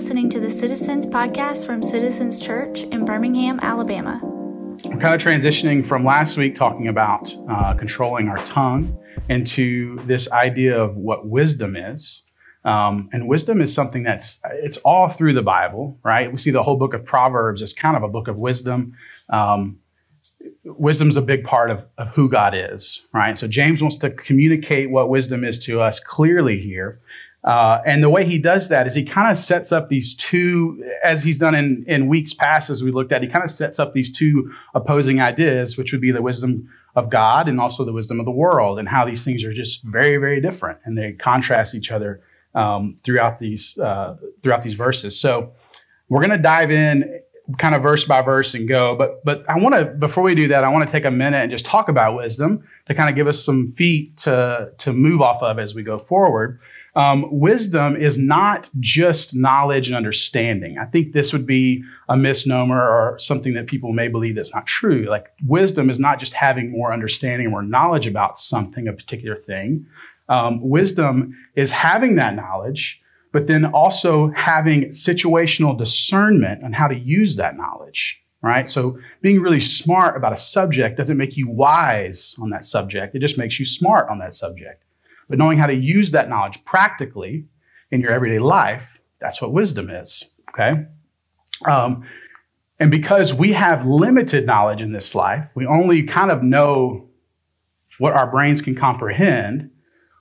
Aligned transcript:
listening 0.00 0.30
to 0.30 0.40
the 0.40 0.48
Citizens 0.48 1.04
Podcast 1.04 1.66
from 1.66 1.82
Citizens 1.82 2.40
Church 2.40 2.84
in 2.84 3.04
Birmingham, 3.04 3.60
Alabama. 3.60 4.18
We're 4.82 4.96
kind 4.96 5.14
of 5.14 5.20
transitioning 5.20 5.86
from 5.86 6.06
last 6.06 6.38
week 6.38 6.56
talking 6.56 6.88
about 6.88 7.30
uh, 7.50 7.74
controlling 7.74 8.26
our 8.28 8.38
tongue 8.46 8.98
into 9.28 9.98
this 10.06 10.32
idea 10.32 10.82
of 10.82 10.96
what 10.96 11.28
wisdom 11.28 11.76
is. 11.76 12.22
Um, 12.64 13.10
and 13.12 13.28
wisdom 13.28 13.60
is 13.60 13.74
something 13.74 14.02
that's 14.02 14.40
it's 14.50 14.78
all 14.78 15.10
through 15.10 15.34
the 15.34 15.42
Bible, 15.42 15.98
right? 16.02 16.32
We 16.32 16.38
see 16.38 16.50
the 16.50 16.62
whole 16.62 16.78
book 16.78 16.94
of 16.94 17.04
Proverbs 17.04 17.60
as 17.60 17.74
kind 17.74 17.94
of 17.94 18.02
a 18.02 18.08
book 18.08 18.26
of 18.26 18.38
wisdom. 18.38 18.94
Um, 19.28 19.80
wisdom's 20.64 21.18
a 21.18 21.22
big 21.22 21.44
part 21.44 21.70
of, 21.70 21.84
of 21.98 22.08
who 22.14 22.30
God 22.30 22.54
is, 22.56 23.06
right? 23.12 23.36
So 23.36 23.46
James 23.46 23.82
wants 23.82 23.98
to 23.98 24.08
communicate 24.08 24.90
what 24.90 25.10
wisdom 25.10 25.44
is 25.44 25.62
to 25.66 25.82
us 25.82 26.00
clearly 26.00 26.58
here. 26.58 27.02
Uh, 27.42 27.80
and 27.86 28.02
the 28.02 28.10
way 28.10 28.24
he 28.24 28.38
does 28.38 28.68
that 28.68 28.86
is 28.86 28.94
he 28.94 29.04
kind 29.04 29.32
of 29.32 29.42
sets 29.42 29.72
up 29.72 29.88
these 29.88 30.14
two, 30.14 30.84
as 31.02 31.22
he's 31.22 31.38
done 31.38 31.54
in, 31.54 31.84
in 31.86 32.06
weeks 32.06 32.34
past, 32.34 32.68
as 32.68 32.82
we 32.82 32.90
looked 32.90 33.12
at, 33.12 33.22
he 33.22 33.28
kind 33.28 33.44
of 33.44 33.50
sets 33.50 33.78
up 33.78 33.94
these 33.94 34.12
two 34.12 34.52
opposing 34.74 35.20
ideas, 35.20 35.78
which 35.78 35.92
would 35.92 36.02
be 36.02 36.12
the 36.12 36.20
wisdom 36.20 36.68
of 36.94 37.08
God 37.08 37.48
and 37.48 37.58
also 37.58 37.84
the 37.84 37.92
wisdom 37.92 38.20
of 38.20 38.26
the 38.26 38.32
world, 38.32 38.78
and 38.78 38.88
how 38.88 39.06
these 39.06 39.24
things 39.24 39.42
are 39.44 39.54
just 39.54 39.82
very, 39.84 40.18
very 40.18 40.40
different, 40.40 40.78
and 40.84 40.98
they 40.98 41.12
contrast 41.12 41.74
each 41.74 41.90
other 41.90 42.20
um, 42.54 42.98
throughout 43.04 43.38
these 43.38 43.78
uh, 43.78 44.16
throughout 44.42 44.62
these 44.62 44.74
verses. 44.74 45.18
So 45.18 45.52
we're 46.08 46.20
going 46.20 46.30
to 46.30 46.38
dive 46.38 46.70
in 46.70 47.20
kind 47.58 47.74
of 47.74 47.82
verse 47.82 48.04
by 48.04 48.22
verse 48.22 48.54
and 48.54 48.68
go. 48.68 48.96
But 48.96 49.24
but 49.24 49.44
I 49.48 49.56
want 49.58 49.74
to 49.76 49.86
before 49.86 50.22
we 50.22 50.34
do 50.34 50.48
that, 50.48 50.64
I 50.64 50.68
want 50.68 50.84
to 50.84 50.90
take 50.90 51.04
a 51.04 51.10
minute 51.10 51.38
and 51.38 51.50
just 51.50 51.64
talk 51.64 51.88
about 51.88 52.16
wisdom 52.16 52.64
to 52.86 52.94
kind 52.94 53.08
of 53.08 53.16
give 53.16 53.26
us 53.26 53.42
some 53.44 53.68
feet 53.68 54.16
to 54.18 54.72
to 54.78 54.92
move 54.92 55.20
off 55.20 55.42
of 55.42 55.58
as 55.58 55.74
we 55.74 55.82
go 55.82 55.98
forward. 55.98 56.60
Um, 56.96 57.26
wisdom 57.30 57.96
is 57.96 58.18
not 58.18 58.68
just 58.80 59.34
knowledge 59.34 59.86
and 59.86 59.96
understanding. 59.96 60.76
I 60.78 60.86
think 60.86 61.12
this 61.12 61.32
would 61.32 61.46
be 61.46 61.84
a 62.08 62.16
misnomer 62.16 62.80
or 62.80 63.16
something 63.18 63.54
that 63.54 63.68
people 63.68 63.92
may 63.92 64.08
believe 64.08 64.34
that's 64.34 64.54
not 64.54 64.66
true. 64.66 65.06
Like 65.08 65.26
wisdom 65.46 65.88
is 65.88 66.00
not 66.00 66.18
just 66.18 66.32
having 66.32 66.72
more 66.72 66.92
understanding 66.92 67.46
or 67.46 67.50
more 67.50 67.62
knowledge 67.62 68.06
about 68.06 68.36
something, 68.36 68.88
a 68.88 68.92
particular 68.92 69.36
thing. 69.36 69.86
Um, 70.28 70.60
wisdom 70.68 71.36
is 71.54 71.70
having 71.70 72.16
that 72.16 72.34
knowledge, 72.34 73.00
but 73.32 73.46
then 73.46 73.64
also 73.64 74.32
having 74.34 74.86
situational 74.86 75.78
discernment 75.78 76.64
on 76.64 76.72
how 76.72 76.88
to 76.88 76.96
use 76.96 77.36
that 77.36 77.56
knowledge, 77.56 78.20
right? 78.42 78.68
So 78.68 78.98
being 79.22 79.40
really 79.40 79.60
smart 79.60 80.16
about 80.16 80.32
a 80.32 80.36
subject 80.36 80.98
doesn't 80.98 81.16
make 81.16 81.36
you 81.36 81.48
wise 81.48 82.34
on 82.40 82.50
that 82.50 82.64
subject. 82.64 83.14
It 83.14 83.20
just 83.20 83.38
makes 83.38 83.60
you 83.60 83.66
smart 83.66 84.08
on 84.08 84.18
that 84.18 84.34
subject. 84.34 84.82
But 85.30 85.38
knowing 85.38 85.58
how 85.58 85.66
to 85.66 85.74
use 85.74 86.10
that 86.10 86.28
knowledge 86.28 86.62
practically 86.66 87.46
in 87.90 88.02
your 88.02 88.12
everyday 88.12 88.38
life, 88.38 88.82
that's 89.20 89.40
what 89.40 89.52
wisdom 89.52 89.88
is, 89.88 90.28
okay? 90.50 90.84
Um, 91.66 92.04
and 92.78 92.90
because 92.90 93.32
we 93.32 93.52
have 93.52 93.86
limited 93.86 94.44
knowledge 94.44 94.82
in 94.82 94.92
this 94.92 95.14
life, 95.14 95.46
we 95.54 95.66
only 95.66 96.02
kind 96.02 96.30
of 96.30 96.42
know 96.42 97.08
what 97.98 98.12
our 98.12 98.30
brains 98.30 98.60
can 98.60 98.74
comprehend 98.74 99.70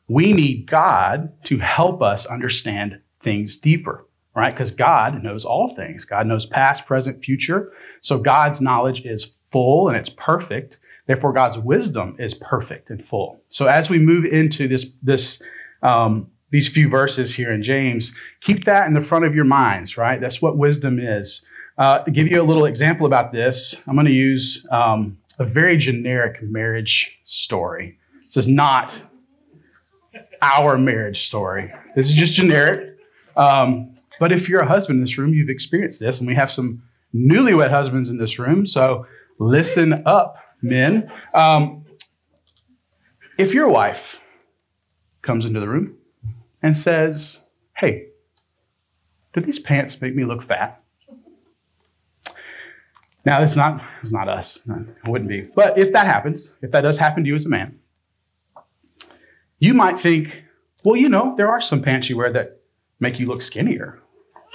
we 0.10 0.34
need 0.34 0.66
God 0.66 1.32
to 1.46 1.60
help 1.60 2.02
us 2.02 2.26
understand 2.26 3.00
things 3.22 3.58
deeper, 3.58 4.08
right? 4.36 4.54
Because 4.54 4.72
God 4.72 5.24
knows 5.24 5.46
all 5.46 5.76
things. 5.76 6.04
God 6.04 6.26
knows 6.26 6.48
past, 6.48 6.86
present, 6.88 7.24
future. 7.24 7.72
So 8.02 8.18
God's 8.18 8.60
knowledge 8.60 9.06
is 9.06 9.36
full 9.46 9.88
and 9.88 9.96
it's 9.96 10.10
perfect. 10.10 10.80
Therefore, 11.10 11.34
God's 11.34 11.58
wisdom 11.58 12.16
is 12.20 12.36
perfect 12.36 12.92
and 12.92 13.04
full. 13.04 13.42
So 13.50 13.66
as 13.66 13.90
we 13.90 13.98
move 13.98 14.26
into 14.26 14.68
this, 14.68 14.86
this, 15.02 15.42
um, 15.82 16.30
these 16.52 16.68
few 16.68 16.88
verses 16.88 17.34
here 17.34 17.52
in 17.52 17.64
James, 17.64 18.14
keep 18.42 18.66
that 18.66 18.86
in 18.86 18.94
the 18.94 19.02
front 19.02 19.26
of 19.26 19.34
your 19.34 19.44
minds, 19.44 19.98
right? 19.98 20.22
That's 20.22 20.40
what 20.40 20.56
wisdom 20.56 21.00
is. 21.00 21.44
Uh, 21.80 22.04
to 22.04 22.12
give 22.12 22.28
you 22.28 22.40
a 22.40 22.44
little 22.44 22.66
example 22.66 23.08
about 23.08 23.32
this, 23.32 23.76
I'm 23.88 23.96
going 23.96 24.06
to 24.06 24.12
use 24.12 24.68
um, 24.72 25.18
a 25.40 25.46
very 25.46 25.78
generic 25.78 26.44
marriage 26.44 27.20
story. 27.24 27.98
This 28.22 28.38
is 28.38 28.48
not 28.48 28.94
our 30.44 30.78
marriage 30.78 31.26
story. 31.26 31.74
This 31.96 32.08
is 32.08 32.14
just 32.14 32.36
generic. 32.36 33.00
Um, 33.36 33.96
but 34.20 34.32
if 34.32 34.48
you're 34.48 34.62
a 34.62 34.68
husband 34.68 35.00
in 35.00 35.06
this 35.06 35.18
room, 35.18 35.34
you've 35.34 35.50
experienced 35.50 36.00
this, 36.00 36.20
and 36.20 36.28
we 36.28 36.36
have 36.36 36.52
some 36.52 36.84
newlywed 37.16 37.72
husbands 37.72 38.12
in 38.12 38.20
this 38.20 38.38
room. 38.38 38.68
So 38.68 39.08
listen 39.40 40.04
up, 40.06 40.36
men. 40.62 41.12
Um, 41.34 41.86
if 43.38 43.54
your 43.54 43.70
wife 43.70 44.20
comes 45.22 45.46
into 45.46 45.60
the 45.60 45.68
room 45.68 45.98
and 46.62 46.78
says, 46.78 47.42
Hey, 47.78 48.08
do 49.34 49.42
these 49.42 49.60
pants 49.60 50.02
make 50.02 50.16
me 50.16 50.26
look 50.26 50.44
fat? 50.44 50.82
Now, 53.26 53.44
it's 53.44 53.56
not, 53.56 53.84
it's 54.02 54.12
not 54.12 54.30
us. 54.30 54.60
It 54.68 55.08
wouldn't 55.10 55.30
be. 55.30 55.42
But 55.42 55.78
if 55.78 55.92
that 55.94 56.08
happens, 56.08 56.54
if 56.62 56.72
that 56.72 56.82
does 56.82 56.98
happen 56.98 57.24
to 57.24 57.28
you 57.28 57.36
as 57.36 57.46
a 57.46 57.50
man, 57.50 57.80
you 59.60 59.74
might 59.74 60.00
think, 60.00 60.44
well, 60.84 60.96
you 60.96 61.10
know, 61.10 61.36
there 61.38 61.50
are 61.50 61.62
some 61.62 61.82
pants 61.82 62.10
you 62.10 62.18
wear 62.18 62.32
that 62.32 62.62
make 63.00 63.20
you 63.20 63.28
look 63.28 63.42
skinnier. 63.42 64.00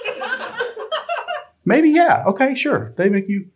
Maybe, 1.65 1.91
yeah, 1.91 2.23
okay, 2.27 2.55
sure. 2.55 2.93
They 2.97 3.09
make 3.09 3.29
you. 3.29 3.49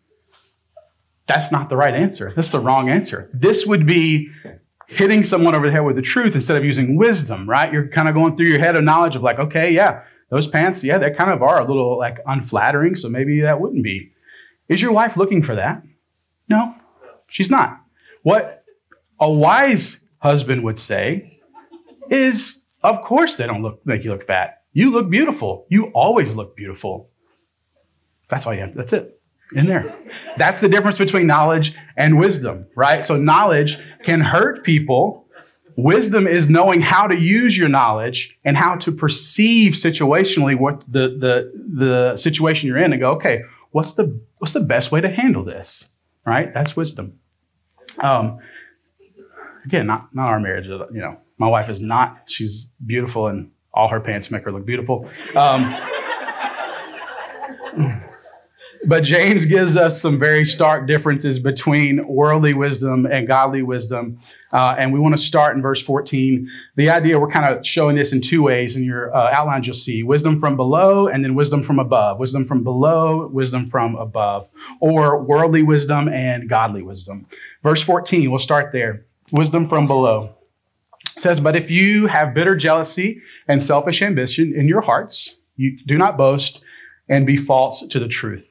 That's 1.30 1.52
not 1.52 1.70
the 1.70 1.78
right 1.78 1.94
answer. 1.94 2.34
That's 2.36 2.50
the 2.50 2.60
wrong 2.60 2.90
answer. 2.90 3.30
This 3.32 3.64
would 3.68 3.86
be 3.86 4.32
hitting 4.88 5.24
someone 5.24 5.54
over 5.54 5.68
the 5.68 5.72
head 5.72 5.82
with 5.82 5.96
the 5.96 6.02
truth 6.02 6.34
instead 6.34 6.58
of 6.58 6.66
using 6.66 6.96
wisdom, 6.96 7.48
right? 7.48 7.72
You're 7.72 7.88
kind 7.88 8.10
of 8.10 8.16
going 8.16 8.36
through 8.36 8.48
your 8.48 8.58
head 8.58 8.76
of 8.76 8.84
knowledge 8.84 9.16
of 9.16 9.22
like, 9.22 9.38
okay, 9.38 9.72
yeah, 9.72 10.02
those 10.32 10.48
pants, 10.48 10.84
yeah, 10.84 10.98
they 10.98 11.12
kind 11.12 11.30
of 11.30 11.44
are 11.44 11.62
a 11.62 11.68
little 11.68 12.00
like 12.00 12.18
unflattering, 12.26 12.96
so 12.96 13.10
maybe 13.10 13.42
that 13.42 13.62
wouldn't 13.62 13.84
be. 13.84 14.12
Is 14.70 14.82
your 14.82 14.92
wife 14.92 15.18
looking 15.18 15.44
for 15.44 15.54
that? 15.54 15.84
No, 16.50 16.74
she's 17.28 17.52
not. 17.52 17.80
What 18.24 18.64
a 19.20 19.32
wise 19.32 20.00
husband 20.18 20.64
would 20.64 20.80
say 20.80 21.40
is 22.10 22.66
of 22.82 23.04
course 23.04 23.38
they 23.38 23.46
don't 23.46 23.62
look 23.62 23.86
make 23.86 24.04
you 24.04 24.10
look 24.10 24.26
fat. 24.26 24.64
You 24.74 24.90
look 24.90 25.12
beautiful. 25.12 25.68
You 25.70 25.92
always 25.94 26.34
look 26.34 26.56
beautiful. 26.56 27.12
That's 28.32 28.48
all 28.48 28.54
you 28.56 28.62
have. 28.62 28.74
That's 28.74 28.94
it. 28.94 29.19
In 29.54 29.66
there. 29.66 29.96
That's 30.38 30.62
the 30.62 30.70
difference 30.70 30.98
between 30.98 31.26
knowledge 31.28 31.74
and 31.98 32.20
wisdom, 32.20 32.68
right? 32.76 33.04
So 33.04 33.18
knowledge 33.18 33.78
can 34.04 34.22
hurt 34.22 34.64
people. 34.64 35.26
Wisdom 35.76 36.28
is 36.28 36.50
knowing 36.50 36.82
how 36.82 37.08
to 37.08 37.18
use 37.18 37.58
your 37.58 37.70
knowledge 37.70 38.38
and 38.46 38.56
how 38.58 38.76
to 38.76 38.92
perceive 38.92 39.74
situationally 39.74 40.58
what 40.58 40.82
the, 40.92 41.18
the, 41.20 41.52
the 41.76 42.18
situation 42.18 42.68
you're 42.68 42.78
in 42.78 42.94
and 42.94 43.02
go, 43.02 43.12
okay, 43.12 43.42
what's 43.72 43.94
the, 43.94 44.20
what's 44.38 44.54
the 44.54 44.60
best 44.60 44.92
way 44.92 45.02
to 45.02 45.10
handle 45.10 45.44
this? 45.44 45.90
Right? 46.26 46.54
That's 46.54 46.76
wisdom. 46.76 47.20
Um, 48.00 48.40
again, 49.66 49.88
not, 49.88 50.14
not 50.14 50.28
our 50.28 50.40
marriage, 50.40 50.66
you 50.66 50.88
know, 50.92 51.18
my 51.40 51.48
wife 51.48 51.70
is 51.70 51.80
not. 51.80 52.24
She's 52.28 52.70
beautiful, 52.86 53.28
and 53.28 53.52
all 53.74 53.88
her 53.88 54.02
pants 54.02 54.30
make 54.30 54.44
her 54.44 54.52
look 54.52 54.66
beautiful. 54.66 55.10
Um, 55.36 55.74
but 58.86 59.04
James 59.04 59.46
gives 59.46 59.76
us 59.76 60.02
some 60.02 60.20
very 60.20 60.46
stark 60.46 60.88
differences 60.88 61.40
between 61.40 62.08
worldly 62.08 62.54
wisdom 62.54 63.06
and 63.06 63.28
godly 63.28 63.62
wisdom. 63.62 64.20
Uh, 64.54 64.76
and 64.78 64.94
we 64.94 65.00
want 65.00 65.16
to 65.16 65.22
start 65.22 65.56
in 65.56 65.62
verse 65.62 65.82
14. 65.82 66.50
The 66.76 66.90
idea, 66.90 67.20
we're 67.20 67.30
kind 67.30 67.54
of 67.54 67.66
showing 67.66 67.96
this 67.96 68.14
in 68.14 68.22
two 68.22 68.42
ways. 68.42 68.76
In 68.76 68.84
your 68.84 69.16
uh, 69.16 69.32
outlines, 69.34 69.68
you'll 69.68 69.76
see 69.76 70.02
wisdom 70.04 70.40
from 70.40 70.56
below 70.56 71.08
and 71.08 71.24
then 71.24 71.36
wisdom 71.36 71.62
from 71.62 71.78
above. 71.78 72.20
Wisdom 72.20 72.46
from 72.46 72.64
below, 72.64 73.28
wisdom 73.28 73.66
from 73.66 73.96
above, 73.96 74.48
or 74.80 75.22
worldly 75.22 75.64
wisdom 75.64 76.08
and 76.08 76.50
godly 76.50 76.82
wisdom. 76.82 77.28
Verse 77.64 77.82
14, 77.82 78.32
we'll 78.32 78.40
start 78.40 78.72
there. 78.72 79.06
Wisdom 79.32 79.68
from 79.68 79.88
below 79.88 80.36
says, 81.18 81.40
But 81.40 81.56
if 81.56 81.70
you 81.70 82.08
have 82.08 82.34
bitter 82.34 82.56
jealousy 82.56 83.22
and 83.48 83.62
selfish 83.62 84.02
ambition 84.02 84.54
in 84.56 84.68
your 84.68 84.82
hearts, 84.82 85.36
you 85.56 85.78
do 85.86 85.98
not 85.98 86.18
boast 86.18 86.62
and 87.10 87.28
be 87.28 87.38
false 87.38 87.86
to 87.88 88.00
the 88.00 88.08
truth. 88.08 88.50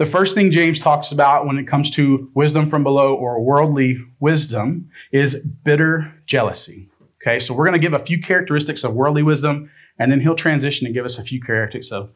The 0.00 0.06
first 0.06 0.34
thing 0.34 0.50
James 0.50 0.80
talks 0.80 1.12
about 1.12 1.46
when 1.46 1.58
it 1.58 1.68
comes 1.68 1.90
to 1.90 2.30
wisdom 2.32 2.70
from 2.70 2.82
below 2.82 3.14
or 3.14 3.38
worldly 3.38 4.02
wisdom 4.18 4.90
is 5.12 5.34
bitter 5.34 6.14
jealousy. 6.24 6.88
Okay, 7.20 7.38
so 7.38 7.52
we're 7.52 7.66
going 7.66 7.78
to 7.78 7.86
give 7.86 7.92
a 7.92 8.06
few 8.06 8.18
characteristics 8.18 8.82
of 8.82 8.94
worldly 8.94 9.22
wisdom, 9.22 9.70
and 9.98 10.10
then 10.10 10.22
he'll 10.22 10.34
transition 10.34 10.86
and 10.86 10.94
give 10.94 11.04
us 11.04 11.18
a 11.18 11.22
few 11.22 11.38
characteristics 11.38 11.92
of 11.92 12.12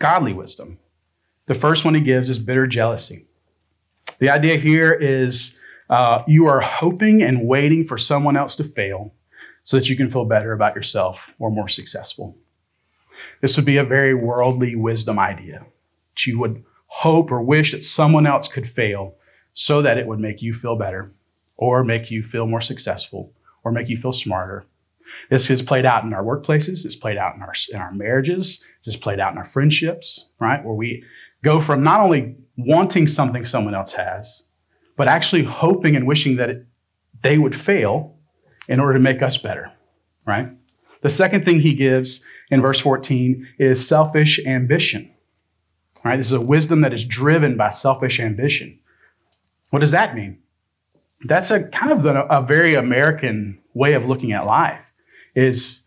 godly 0.00 0.32
wisdom. 0.32 0.80
The 1.46 1.54
first 1.54 1.84
one 1.84 1.94
he 1.94 2.00
gives 2.00 2.28
is 2.28 2.40
bitter 2.40 2.66
jealousy. 2.66 3.26
The 4.18 4.30
idea 4.30 4.56
here 4.56 4.92
is 4.92 5.56
uh, 5.88 6.24
you 6.26 6.46
are 6.46 6.60
hoping 6.60 7.22
and 7.22 7.46
waiting 7.46 7.86
for 7.86 7.98
someone 7.98 8.36
else 8.36 8.56
to 8.56 8.64
fail 8.64 9.14
so 9.62 9.76
that 9.76 9.88
you 9.88 9.96
can 9.96 10.10
feel 10.10 10.24
better 10.24 10.52
about 10.52 10.74
yourself 10.74 11.20
or 11.38 11.52
more 11.52 11.68
successful. 11.68 12.36
This 13.42 13.54
would 13.54 13.64
be 13.64 13.76
a 13.76 13.84
very 13.84 14.12
worldly 14.12 14.74
wisdom 14.74 15.20
idea. 15.20 15.60
That 16.16 16.26
you 16.26 16.40
would 16.40 16.64
hope 16.88 17.30
or 17.30 17.40
wish 17.40 17.72
that 17.72 17.82
someone 17.82 18.26
else 18.26 18.48
could 18.48 18.68
fail 18.68 19.14
so 19.54 19.82
that 19.82 19.98
it 19.98 20.06
would 20.06 20.18
make 20.18 20.42
you 20.42 20.52
feel 20.52 20.76
better 20.76 21.12
or 21.56 21.84
make 21.84 22.10
you 22.10 22.22
feel 22.22 22.46
more 22.46 22.60
successful 22.60 23.32
or 23.64 23.72
make 23.72 23.88
you 23.88 23.96
feel 23.96 24.12
smarter. 24.12 24.64
This 25.30 25.50
is 25.50 25.62
played 25.62 25.86
out 25.86 26.04
in 26.04 26.12
our 26.12 26.22
workplaces. 26.22 26.84
It's 26.84 26.94
played 26.94 27.16
out 27.16 27.34
in 27.34 27.42
our 27.42 27.52
in 27.70 27.78
our 27.78 27.92
marriages. 27.92 28.62
It's 28.84 28.96
played 28.96 29.20
out 29.20 29.32
in 29.32 29.38
our 29.38 29.44
friendships, 29.44 30.26
right? 30.40 30.64
Where 30.64 30.74
we 30.74 31.04
go 31.42 31.60
from 31.60 31.82
not 31.82 32.00
only 32.00 32.36
wanting 32.56 33.06
something 33.06 33.44
someone 33.46 33.74
else 33.74 33.94
has, 33.94 34.44
but 34.96 35.08
actually 35.08 35.44
hoping 35.44 35.96
and 35.96 36.06
wishing 36.06 36.36
that 36.36 36.50
it, 36.50 36.66
they 37.22 37.38
would 37.38 37.58
fail 37.58 38.16
in 38.68 38.80
order 38.80 38.94
to 38.94 39.00
make 39.00 39.22
us 39.22 39.38
better, 39.38 39.72
right? 40.26 40.48
The 41.02 41.10
second 41.10 41.44
thing 41.44 41.60
he 41.60 41.74
gives 41.74 42.22
in 42.50 42.60
verse 42.60 42.80
14 42.80 43.46
is 43.58 43.86
selfish 43.86 44.40
ambition. 44.44 45.10
Right? 46.04 46.16
This 46.16 46.26
is 46.26 46.32
a 46.32 46.40
wisdom 46.40 46.80
that 46.82 46.94
is 46.94 47.04
driven 47.04 47.56
by 47.56 47.70
selfish 47.70 48.20
ambition. 48.20 48.78
What 49.70 49.80
does 49.80 49.90
that 49.90 50.14
mean? 50.14 50.38
That's 51.24 51.50
a 51.50 51.64
kind 51.64 51.92
of 51.92 52.06
a, 52.06 52.22
a 52.22 52.42
very 52.42 52.74
American 52.74 53.58
way 53.74 53.94
of 53.94 54.06
looking 54.06 54.32
at 54.32 54.46
life 54.46 54.80
is 55.34 55.82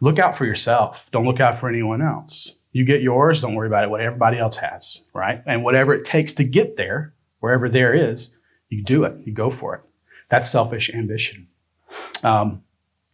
look 0.00 0.18
out 0.18 0.36
for 0.36 0.44
yourself. 0.44 1.06
Don't 1.12 1.26
look 1.26 1.40
out 1.40 1.58
for 1.58 1.68
anyone 1.68 2.02
else. 2.02 2.56
You 2.72 2.84
get 2.84 3.00
yours, 3.00 3.40
don't 3.40 3.54
worry 3.54 3.68
about 3.68 3.84
it, 3.84 3.90
what 3.90 4.02
everybody 4.02 4.38
else 4.38 4.58
has, 4.58 5.02
right? 5.14 5.42
And 5.46 5.64
whatever 5.64 5.94
it 5.94 6.04
takes 6.04 6.34
to 6.34 6.44
get 6.44 6.76
there, 6.76 7.14
wherever 7.40 7.70
there 7.70 7.94
is, 7.94 8.30
you 8.68 8.84
do 8.84 9.04
it, 9.04 9.14
you 9.24 9.32
go 9.32 9.50
for 9.50 9.74
it. 9.76 9.80
That's 10.28 10.50
selfish 10.50 10.90
ambition. 10.92 11.48
Um, 12.22 12.62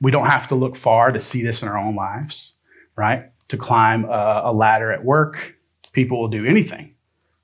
we 0.00 0.10
don't 0.10 0.26
have 0.26 0.48
to 0.48 0.56
look 0.56 0.76
far 0.76 1.12
to 1.12 1.20
see 1.20 1.42
this 1.44 1.62
in 1.62 1.68
our 1.68 1.78
own 1.78 1.94
lives, 1.94 2.54
right? 2.96 3.30
To 3.48 3.56
climb 3.56 4.04
a, 4.04 4.42
a 4.46 4.52
ladder 4.52 4.90
at 4.90 5.04
work, 5.04 5.54
people 5.92 6.20
will 6.20 6.28
do 6.28 6.46
anything 6.46 6.94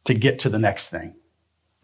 to 0.05 0.15
get 0.15 0.41
to 0.41 0.49
the 0.49 0.59
next 0.59 0.89
thing, 0.89 1.15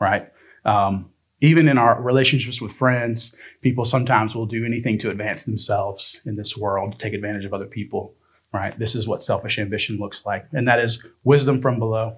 right? 0.01 0.31
Um, 0.65 1.11
even 1.41 1.69
in 1.69 1.77
our 1.77 2.01
relationships 2.01 2.61
with 2.61 2.73
friends, 2.73 3.35
people 3.61 3.85
sometimes 3.85 4.35
will 4.35 4.47
do 4.47 4.65
anything 4.65 4.99
to 5.01 5.11
advance 5.11 5.45
themselves 5.45 6.21
in 6.25 6.37
this 6.37 6.57
world, 6.57 6.99
take 6.99 7.13
advantage 7.13 7.45
of 7.45 7.53
other 7.53 7.67
people, 7.67 8.15
right? 8.53 8.79
This 8.79 8.95
is 8.95 9.07
what 9.07 9.23
selfish 9.23 9.59
ambition 9.59 9.99
looks 9.99 10.25
like, 10.25 10.47
and 10.53 10.67
that 10.69 10.81
is 10.81 11.03
wisdom 11.25 11.61
from 11.61 11.79
below. 11.79 12.17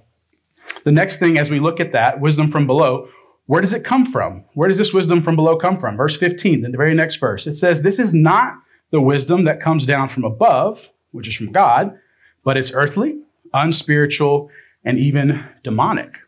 The 0.84 0.92
next 0.92 1.18
thing, 1.18 1.38
as 1.38 1.50
we 1.50 1.60
look 1.60 1.80
at 1.80 1.92
that, 1.92 2.20
wisdom 2.20 2.50
from 2.50 2.66
below, 2.66 3.08
where 3.46 3.60
does 3.60 3.72
it 3.72 3.84
come 3.84 4.06
from? 4.06 4.44
Where 4.54 4.68
does 4.68 4.78
this 4.78 4.92
wisdom 4.92 5.22
from 5.22 5.36
below 5.36 5.56
come 5.56 5.78
from? 5.78 5.96
Verse 5.96 6.16
15, 6.16 6.64
in 6.64 6.72
the 6.72 6.78
very 6.78 6.94
next 6.94 7.16
verse, 7.16 7.46
it 7.46 7.54
says, 7.54 7.82
This 7.82 7.98
is 7.98 8.12
not 8.12 8.54
the 8.90 9.00
wisdom 9.00 9.44
that 9.44 9.60
comes 9.60 9.86
down 9.86 10.08
from 10.08 10.24
above, 10.24 10.90
which 11.12 11.28
is 11.28 11.34
from 11.34 11.52
God, 11.52 11.98
but 12.44 12.56
it's 12.56 12.72
earthly, 12.72 13.18
unspiritual, 13.56 14.50
and 14.84 14.98
even 14.98 15.44
demonic. 15.64 16.18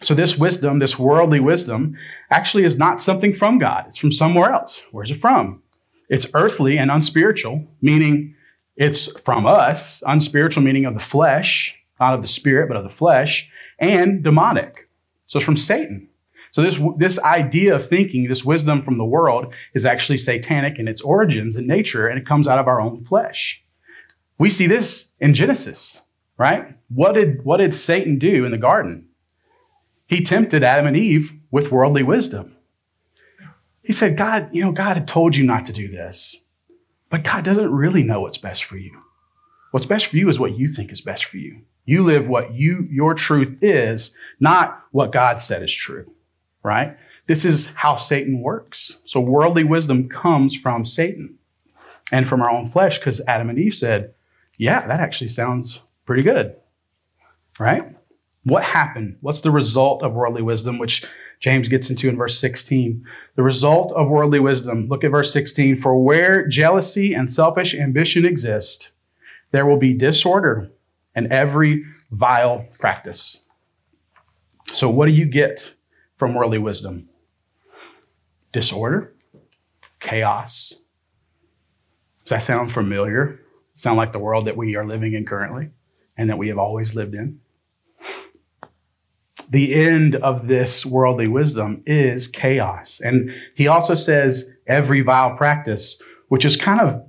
So, 0.00 0.14
this 0.14 0.38
wisdom, 0.38 0.78
this 0.78 0.98
worldly 0.98 1.40
wisdom, 1.40 1.96
actually 2.30 2.64
is 2.64 2.78
not 2.78 3.00
something 3.00 3.34
from 3.34 3.58
God. 3.58 3.86
It's 3.88 3.98
from 3.98 4.12
somewhere 4.12 4.52
else. 4.52 4.80
Where's 4.92 5.10
it 5.10 5.20
from? 5.20 5.62
It's 6.08 6.26
earthly 6.34 6.78
and 6.78 6.90
unspiritual, 6.90 7.66
meaning 7.82 8.34
it's 8.76 9.10
from 9.22 9.44
us, 9.44 10.02
unspiritual, 10.06 10.62
meaning 10.62 10.84
of 10.84 10.94
the 10.94 11.00
flesh, 11.00 11.74
not 11.98 12.14
of 12.14 12.22
the 12.22 12.28
spirit, 12.28 12.68
but 12.68 12.76
of 12.76 12.84
the 12.84 12.96
flesh, 12.96 13.50
and 13.80 14.22
demonic. 14.22 14.88
So, 15.26 15.38
it's 15.38 15.46
from 15.46 15.56
Satan. 15.56 16.08
So, 16.52 16.62
this, 16.62 16.78
this 16.96 17.18
idea 17.18 17.74
of 17.74 17.88
thinking, 17.88 18.28
this 18.28 18.44
wisdom 18.44 18.82
from 18.82 18.98
the 18.98 19.04
world, 19.04 19.52
is 19.74 19.84
actually 19.84 20.18
satanic 20.18 20.78
in 20.78 20.86
its 20.86 21.00
origins 21.00 21.56
and 21.56 21.66
nature, 21.66 22.06
and 22.06 22.20
it 22.20 22.26
comes 22.26 22.46
out 22.46 22.60
of 22.60 22.68
our 22.68 22.80
own 22.80 23.04
flesh. 23.04 23.60
We 24.38 24.48
see 24.48 24.68
this 24.68 25.08
in 25.18 25.34
Genesis 25.34 26.02
right? 26.38 26.74
What 26.88 27.12
did, 27.12 27.44
what 27.44 27.58
did 27.58 27.74
Satan 27.74 28.18
do 28.18 28.44
in 28.44 28.52
the 28.52 28.58
garden? 28.58 29.08
He 30.06 30.24
tempted 30.24 30.64
Adam 30.64 30.86
and 30.86 30.96
Eve 30.96 31.32
with 31.50 31.70
worldly 31.70 32.02
wisdom. 32.02 32.56
He 33.82 33.92
said, 33.92 34.16
God, 34.16 34.48
you 34.52 34.62
know, 34.62 34.72
God 34.72 34.96
had 34.96 35.08
told 35.08 35.36
you 35.36 35.44
not 35.44 35.66
to 35.66 35.72
do 35.72 35.88
this, 35.88 36.44
but 37.10 37.24
God 37.24 37.44
doesn't 37.44 37.70
really 37.70 38.02
know 38.02 38.20
what's 38.20 38.38
best 38.38 38.64
for 38.64 38.76
you. 38.76 39.02
What's 39.70 39.86
best 39.86 40.06
for 40.06 40.16
you 40.16 40.28
is 40.28 40.38
what 40.38 40.56
you 40.56 40.72
think 40.72 40.92
is 40.92 41.00
best 41.00 41.24
for 41.24 41.36
you. 41.36 41.62
You 41.84 42.04
live 42.04 42.26
what 42.26 42.54
you, 42.54 42.86
your 42.90 43.14
truth 43.14 43.62
is, 43.62 44.12
not 44.40 44.82
what 44.92 45.12
God 45.12 45.40
said 45.40 45.62
is 45.62 45.74
true, 45.74 46.10
right? 46.62 46.96
This 47.26 47.44
is 47.44 47.68
how 47.74 47.96
Satan 47.96 48.40
works. 48.40 48.98
So 49.04 49.20
worldly 49.20 49.64
wisdom 49.64 50.08
comes 50.08 50.54
from 50.54 50.84
Satan 50.84 51.38
and 52.10 52.28
from 52.28 52.40
our 52.42 52.50
own 52.50 52.70
flesh 52.70 52.98
because 52.98 53.20
Adam 53.26 53.50
and 53.50 53.58
Eve 53.58 53.74
said, 53.74 54.14
yeah, 54.56 54.86
that 54.86 55.00
actually 55.00 55.28
sounds 55.28 55.80
Pretty 56.08 56.22
good, 56.22 56.56
right? 57.58 57.94
What 58.42 58.64
happened? 58.64 59.18
What's 59.20 59.42
the 59.42 59.50
result 59.50 60.02
of 60.02 60.14
worldly 60.14 60.40
wisdom, 60.40 60.78
which 60.78 61.04
James 61.38 61.68
gets 61.68 61.90
into 61.90 62.08
in 62.08 62.16
verse 62.16 62.38
16? 62.38 63.04
The 63.36 63.42
result 63.42 63.92
of 63.92 64.08
worldly 64.08 64.40
wisdom, 64.40 64.88
look 64.88 65.04
at 65.04 65.10
verse 65.10 65.34
16. 65.34 65.82
For 65.82 66.02
where 66.02 66.48
jealousy 66.48 67.12
and 67.12 67.30
selfish 67.30 67.74
ambition 67.74 68.24
exist, 68.24 68.90
there 69.50 69.66
will 69.66 69.76
be 69.76 69.92
disorder 69.92 70.70
and 71.14 71.30
every 71.30 71.84
vile 72.10 72.64
practice. 72.78 73.42
So, 74.72 74.88
what 74.88 75.08
do 75.08 75.12
you 75.12 75.26
get 75.26 75.74
from 76.16 76.32
worldly 76.32 76.56
wisdom? 76.56 77.10
Disorder, 78.54 79.12
chaos. 80.00 80.72
Does 82.24 82.30
that 82.30 82.42
sound 82.44 82.72
familiar? 82.72 83.42
Sound 83.74 83.98
like 83.98 84.14
the 84.14 84.18
world 84.18 84.46
that 84.46 84.56
we 84.56 84.74
are 84.74 84.86
living 84.86 85.12
in 85.12 85.26
currently? 85.26 85.68
And 86.18 86.28
that 86.28 86.36
we 86.36 86.48
have 86.48 86.58
always 86.58 86.94
lived 86.94 87.14
in. 87.14 87.40
The 89.50 89.74
end 89.74 90.16
of 90.16 90.46
this 90.46 90.84
worldly 90.84 91.28
wisdom 91.28 91.82
is 91.86 92.26
chaos. 92.26 93.00
And 93.02 93.30
he 93.54 93.66
also 93.66 93.94
says 93.94 94.46
every 94.66 95.00
vile 95.00 95.36
practice, 95.36 96.02
which 96.28 96.44
is 96.44 96.56
kind 96.56 96.80
of 96.80 97.02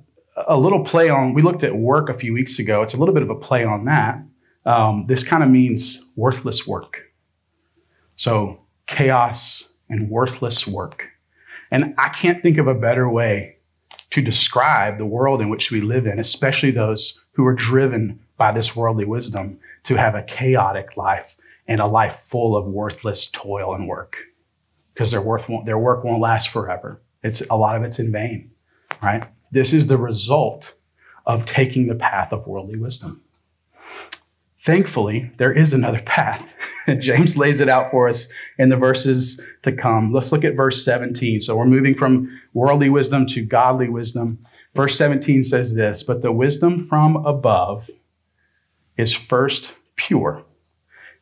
a 0.48 0.58
little 0.58 0.86
play 0.86 1.10
on, 1.10 1.34
we 1.34 1.42
looked 1.42 1.64
at 1.64 1.76
work 1.76 2.08
a 2.08 2.18
few 2.18 2.34
weeks 2.34 2.60
ago. 2.60 2.82
It's 2.82 2.94
a 2.94 2.98
little 2.98 3.14
bit 3.14 3.24
of 3.24 3.30
a 3.30 3.36
play 3.36 3.66
on 3.66 3.84
that. 3.86 4.24
Um, 4.66 5.06
this 5.08 5.24
kind 5.24 5.44
of 5.44 5.50
means 5.50 6.06
worthless 6.16 6.66
work. 6.66 7.02
So 8.16 8.62
chaos 8.88 9.74
and 9.90 10.10
worthless 10.10 10.66
work. 10.66 11.08
And 11.72 11.94
I 11.98 12.10
can't 12.10 12.42
think 12.42 12.58
of 12.58 12.68
a 12.68 12.74
better 12.74 13.10
way 13.10 13.58
to 14.12 14.22
describe 14.22 14.98
the 14.98 15.06
world 15.06 15.42
in 15.42 15.50
which 15.50 15.72
we 15.72 15.82
live 15.82 16.08
in, 16.08 16.20
especially 16.20 16.72
those 16.72 17.20
who 17.34 17.46
are 17.46 17.54
driven 17.54 18.20
by 18.40 18.52
this 18.52 18.76
worldly 18.76 19.06
wisdom 19.06 19.60
to 19.84 19.96
have 19.96 20.16
a 20.16 20.24
chaotic 20.24 20.98
life 20.98 21.36
and 21.68 21.80
a 21.80 21.86
life 21.86 22.24
full 22.28 22.58
of 22.58 22.66
worthless 22.66 23.30
toil 23.32 23.76
and 23.76 23.88
work 23.88 24.16
because 24.94 25.12
their, 25.12 25.24
their 25.66 25.78
work 25.78 26.04
won't 26.04 26.20
last 26.20 26.50
forever. 26.50 27.00
It's 27.24 27.42
a 27.50 27.56
lot 27.56 27.76
of 27.76 27.84
it's 27.84 28.00
in 28.00 28.12
vain, 28.12 28.52
right? 29.04 29.24
This 29.52 29.72
is 29.72 29.88
the 29.88 29.98
result 29.98 30.74
of 31.26 31.46
taking 31.46 31.88
the 31.88 31.96
path 31.96 32.34
of 32.34 32.48
worldly 32.48 32.78
wisdom. 32.78 33.22
Thankfully, 34.66 35.32
there 35.38 35.54
is 35.54 35.74
another 35.74 36.02
path. 36.02 36.54
James 37.00 37.38
lays 37.38 37.60
it 37.60 37.70
out 37.70 37.92
for 37.92 38.10
us 38.10 38.28
in 38.58 38.70
the 38.70 38.76
verses 38.76 39.40
to 39.64 39.72
come. 39.72 40.12
Let's 40.12 40.32
look 40.32 40.44
at 40.44 40.56
verse 40.56 40.84
17. 40.84 41.40
So 41.40 41.56
we're 41.56 41.66
moving 41.66 41.96
from 41.96 42.40
worldly 42.54 42.90
wisdom 42.90 43.26
to 43.28 43.42
godly 43.42 43.90
wisdom. 43.90 44.40
Verse 44.76 44.98
17 44.98 45.44
says 45.44 45.76
this 45.76 46.04
But 46.04 46.22
the 46.22 46.32
wisdom 46.32 46.86
from 46.86 47.26
above 47.26 47.90
is 49.00 49.14
first 49.14 49.76
pure, 49.96 50.44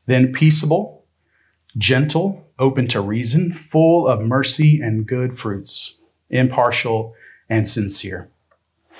then 0.07 0.33
peaceable, 0.33 1.05
gentle, 1.77 2.49
open 2.57 2.87
to 2.87 2.99
reason, 2.99 3.53
full 3.53 4.07
of 4.07 4.19
mercy 4.19 4.81
and 4.81 5.05
good 5.05 5.37
fruits, 5.37 5.99
impartial 6.31 7.13
and 7.47 7.69
sincere. 7.69 8.29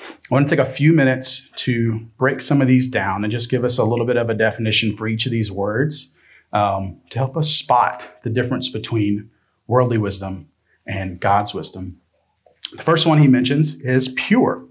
want 0.30 0.48
to 0.48 0.56
take 0.56 0.64
a 0.64 0.72
few 0.72 0.92
minutes 0.92 1.48
to 1.56 2.06
break 2.18 2.40
some 2.40 2.62
of 2.62 2.68
these 2.68 2.88
down 2.88 3.24
and 3.24 3.32
just 3.32 3.50
give 3.50 3.64
us 3.64 3.78
a 3.78 3.84
little 3.84 4.06
bit 4.06 4.16
of 4.16 4.30
a 4.30 4.34
definition 4.34 4.96
for 4.96 5.08
each 5.08 5.26
of 5.26 5.32
these 5.32 5.50
words 5.50 6.12
um, 6.52 6.98
to 7.10 7.18
help 7.18 7.36
us 7.36 7.50
spot 7.50 8.08
the 8.22 8.30
difference 8.30 8.68
between 8.68 9.28
worldly 9.66 9.98
wisdom 9.98 10.48
and 10.86 11.18
God's 11.18 11.52
wisdom. 11.52 12.00
The 12.76 12.84
first 12.84 13.06
one 13.06 13.20
he 13.20 13.26
mentions 13.26 13.74
is 13.80 14.14
pure 14.14 14.67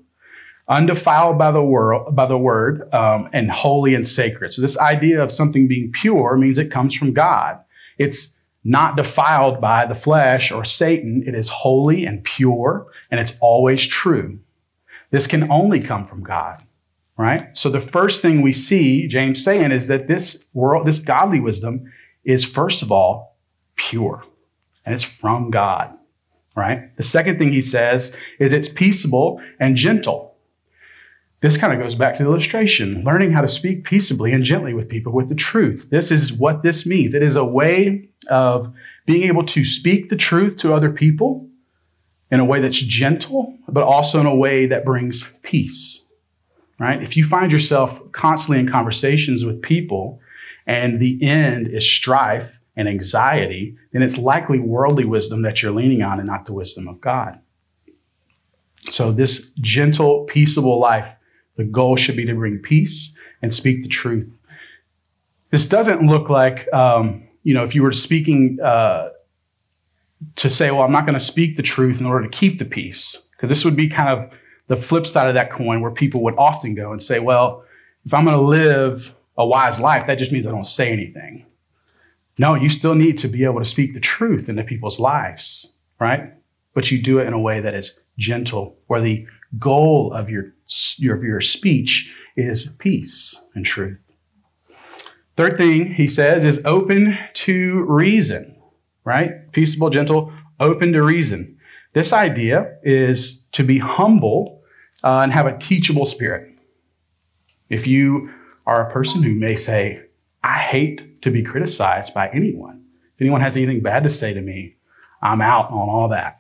undefiled 0.70 1.38
by 1.38 1.52
the 1.52 1.64
world 1.64 2.16
by 2.16 2.26
the 2.26 2.38
word 2.38 2.94
um, 2.94 3.30
and 3.34 3.50
holy 3.52 3.96
and 3.96 4.08
sacred. 4.08 4.52
So 4.52 4.62
this 4.62 4.78
idea 4.78 5.22
of 5.22 5.32
something 5.32 5.68
being 5.68 5.92
pure 5.92 6.38
means 6.38 6.58
it 6.58 6.72
comes 6.72 6.94
from 6.94 7.14
god. 7.14 7.60
It's 7.98 8.34
not 8.64 8.98
defiled 8.98 9.62
by 9.62 9.86
the 9.86 9.96
flesh 9.96 10.52
or 10.52 10.66
satan. 10.66 11.24
It 11.26 11.36
is 11.36 11.50
holy 11.50 12.06
and 12.06 12.24
pure 12.24 12.88
and 13.10 13.20
it's 13.20 13.34
always 13.40 13.88
true. 13.88 14.40
This 15.10 15.26
can 15.26 15.50
only 15.50 15.80
come 15.80 16.06
from 16.06 16.24
god 16.24 16.64
right? 17.18 17.58
So 17.58 17.72
the 17.72 17.82
first 17.82 18.22
thing 18.22 18.42
we 18.42 18.54
see 18.54 19.08
james 19.08 19.44
saying 19.44 19.72
is 19.72 19.88
that 19.88 20.08
this 20.08 20.46
world 20.54 20.86
this 20.86 21.00
godly 21.00 21.40
wisdom 21.40 21.92
is 22.24 22.44
first 22.44 22.82
of 22.82 22.92
all 22.92 23.38
pure 23.76 24.24
and 24.86 24.94
it's 24.94 25.04
from 25.04 25.50
god 25.50 25.94
right? 26.56 26.96
The 26.98 27.04
second 27.04 27.38
thing 27.38 27.54
he 27.54 27.62
says 27.62 28.14
is 28.40 28.52
it's 28.52 28.68
peaceable 28.68 29.40
and 29.60 29.76
gentle 29.76 30.27
this 31.42 31.58
kind 31.58 31.74
of 31.74 31.80
goes 31.80 31.96
back 31.96 32.16
to 32.16 32.24
the 32.24 32.30
illustration 32.30 33.04
learning 33.04 33.32
how 33.32 33.42
to 33.42 33.50
speak 33.50 33.84
peaceably 33.84 34.32
and 34.32 34.44
gently 34.44 34.74
with 34.74 34.90
people 34.90 35.14
with 35.14 35.30
the 35.30 35.36
truth. 35.36 35.88
This 35.92 36.10
is 36.10 36.34
what 36.34 36.64
this 36.64 36.86
means. 36.86 37.14
It 37.14 37.22
is 37.22 37.36
a 37.36 37.46
way 37.46 38.10
of 38.30 38.74
being 39.06 39.24
able 39.24 39.46
to 39.46 39.64
speak 39.64 40.10
the 40.10 40.16
truth 40.16 40.58
to 40.58 40.74
other 40.74 40.92
people 40.92 41.48
in 42.32 42.40
a 42.40 42.46
way 42.46 42.60
that's 42.60 42.82
gentle, 42.82 43.56
but 43.68 43.84
also 43.84 44.20
in 44.20 44.26
a 44.26 44.36
way 44.36 44.66
that 44.66 44.84
brings 44.84 45.30
peace. 45.44 46.02
Right? 46.80 47.02
If 47.02 47.18
you 47.18 47.26
find 47.26 47.52
yourself 47.52 48.00
constantly 48.12 48.60
in 48.60 48.70
conversations 48.70 49.44
with 49.44 49.62
people 49.62 50.20
and 50.68 51.00
the 51.00 51.20
end 51.28 51.68
is 51.68 51.90
strife 51.90 52.60
and 52.76 52.88
anxiety, 52.88 53.76
then 53.92 54.04
it's 54.04 54.18
likely 54.18 54.60
worldly 54.60 55.06
wisdom 55.06 55.42
that 55.42 55.62
you're 55.62 55.72
leaning 55.72 56.04
on 56.04 56.20
and 56.20 56.28
not 56.28 56.46
the 56.46 56.54
wisdom 56.54 56.88
of 56.88 57.02
God. 57.02 57.40
So, 58.92 59.12
this 59.12 59.50
gentle, 59.60 60.26
peaceable 60.26 60.80
life, 60.80 61.17
the 61.58 61.64
goal 61.64 61.98
should 61.98 62.16
be 62.16 62.26
to 62.26 62.34
bring 62.34 62.60
peace 62.60 63.16
and 63.42 63.54
speak 63.54 63.84
the 63.84 63.90
truth. 63.90 64.32
This 65.52 65.68
doesn't 65.68 66.02
look 66.02 66.30
like, 66.30 66.72
um, 66.74 67.24
you 67.44 67.54
know, 67.54 67.64
if 67.64 67.76
you 67.76 67.84
were 67.84 67.92
speaking 67.92 68.60
uh, 68.62 69.10
to 70.36 70.50
say, 70.50 70.72
well, 70.72 70.84
I'm 70.84 70.92
not 70.92 71.06
going 71.06 71.20
to 71.20 71.26
speak 71.26 71.58
the 71.58 71.64
truth 71.64 72.00
in 72.00 72.06
order 72.06 72.28
to 72.28 72.38
keep 72.38 72.60
the 72.60 72.66
peace, 72.66 73.28
because 73.32 73.50
this 73.50 73.64
would 73.66 73.76
be 73.76 73.90
kind 73.90 74.10
of 74.10 74.32
the 74.68 74.76
flip 74.76 75.08
side 75.08 75.28
of 75.28 75.36
that 75.36 75.52
coin 75.52 75.82
where 75.82 75.92
people 75.92 76.22
would 76.24 76.36
often 76.38 76.76
go 76.76 76.92
and 76.92 77.02
say, 77.02 77.20
well, 77.20 77.64
if 78.06 78.14
I'm 78.14 78.26
going 78.26 78.38
to 78.38 78.44
live 78.44 79.14
a 79.38 79.46
wise 79.46 79.80
life, 79.80 80.08
that 80.08 80.18
just 80.18 80.32
means 80.32 80.48
I 80.48 80.52
don't 80.52 80.66
say 80.66 80.92
anything. 80.92 81.46
No, 82.38 82.56
you 82.56 82.70
still 82.70 82.96
need 82.96 83.18
to 83.20 83.28
be 83.28 83.46
able 83.46 83.60
to 83.60 83.66
speak 83.66 83.94
the 83.94 84.00
truth 84.00 84.50
into 84.50 84.64
people's 84.64 85.00
lives, 85.00 85.74
right? 86.00 86.34
But 86.74 86.92
you 86.92 87.02
do 87.02 87.20
it 87.20 87.28
in 87.28 87.34
a 87.34 87.40
way 87.40 87.62
that 87.62 87.74
is 87.74 87.98
gentle, 88.18 88.78
where 88.88 89.02
the 89.02 89.26
goal 89.58 90.14
of 90.14 90.30
your, 90.30 90.54
your, 90.98 91.24
your 91.26 91.42
speech 91.42 92.14
is 92.36 92.70
peace 92.78 93.36
and 93.56 93.66
truth. 93.66 94.00
Third 95.36 95.58
thing 95.58 95.94
he 95.94 96.08
says 96.08 96.44
is 96.44 96.60
open 96.66 97.18
to 97.34 97.86
reason, 97.88 98.56
right? 99.04 99.52
Peaceable, 99.52 99.90
gentle, 99.90 100.34
open 100.60 100.94
to 100.94 101.04
reason. 101.04 101.58
This 101.94 102.12
idea 102.12 102.78
is 102.84 103.44
to 103.54 103.64
be 103.64 103.80
humble 103.80 104.62
uh, 105.04 105.20
and 105.20 105.32
have 105.32 105.46
a 105.46 105.58
teachable 105.58 106.06
spirit. 106.06 106.56
If 107.70 107.86
you 107.86 108.32
are 108.66 108.88
a 108.88 108.92
person 108.92 109.24
who 109.24 109.34
may 109.34 109.56
say, 109.56 110.02
I 110.44 110.60
hate 110.60 111.22
to 111.22 111.32
be 111.32 111.44
criticized 111.44 112.14
by 112.14 112.30
anyone. 112.30 112.86
If 113.16 113.22
anyone 113.22 113.42
has 113.42 113.56
anything 113.56 113.82
bad 113.82 114.04
to 114.04 114.10
say 114.10 114.34
to 114.34 114.42
me, 114.42 114.76
I'm 115.22 115.42
out 115.42 115.70
on 115.72 115.90
all 115.90 116.10
that. 116.10 116.40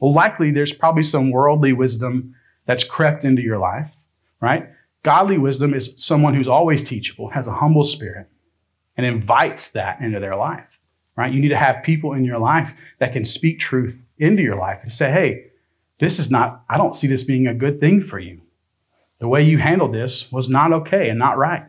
Well, 0.00 0.12
likely 0.12 0.50
there's 0.50 0.72
probably 0.72 1.04
some 1.04 1.30
worldly 1.30 1.72
wisdom 1.72 2.34
that's 2.66 2.84
crept 2.84 3.24
into 3.24 3.42
your 3.42 3.58
life, 3.58 3.90
right? 4.40 4.68
Godly 5.02 5.38
wisdom 5.38 5.74
is 5.74 5.94
someone 5.96 6.34
who's 6.34 6.48
always 6.48 6.86
teachable, 6.86 7.30
has 7.30 7.46
a 7.46 7.54
humble 7.54 7.84
spirit, 7.84 8.28
and 8.96 9.04
invites 9.04 9.70
that 9.72 10.00
into 10.00 10.20
their 10.20 10.36
life, 10.36 10.80
right? 11.16 11.32
You 11.32 11.40
need 11.40 11.48
to 11.48 11.58
have 11.58 11.82
people 11.82 12.12
in 12.12 12.24
your 12.24 12.38
life 12.38 12.72
that 12.98 13.12
can 13.12 13.24
speak 13.24 13.60
truth 13.60 13.96
into 14.18 14.42
your 14.42 14.56
life 14.56 14.78
and 14.82 14.92
say, 14.92 15.10
hey, 15.10 15.50
this 16.00 16.18
is 16.18 16.30
not, 16.30 16.64
I 16.68 16.76
don't 16.76 16.96
see 16.96 17.06
this 17.06 17.22
being 17.22 17.46
a 17.46 17.54
good 17.54 17.80
thing 17.80 18.02
for 18.02 18.18
you. 18.18 18.40
The 19.18 19.28
way 19.28 19.42
you 19.42 19.58
handled 19.58 19.94
this 19.94 20.30
was 20.32 20.48
not 20.48 20.72
okay 20.72 21.08
and 21.08 21.18
not 21.18 21.38
right. 21.38 21.64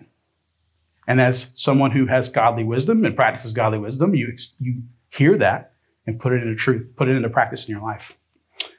And 1.08 1.22
as 1.22 1.52
someone 1.56 1.92
who 1.92 2.08
has 2.08 2.30
godly 2.30 2.64
wisdom 2.64 3.06
and 3.06 3.16
practices 3.16 3.54
godly 3.54 3.80
wisdom, 3.80 4.16
you, 4.16 4.36
you 4.60 4.82
hear 5.10 5.38
that 5.38 5.74
and 6.08 6.20
put 6.20 6.34
it 6.34 6.42
into 6.42 6.56
truth, 6.56 6.96
put 6.96 7.08
it 7.08 7.16
into 7.16 7.30
practice 7.30 7.66
in 7.66 7.72
your 7.72 7.84
life. 7.84 8.18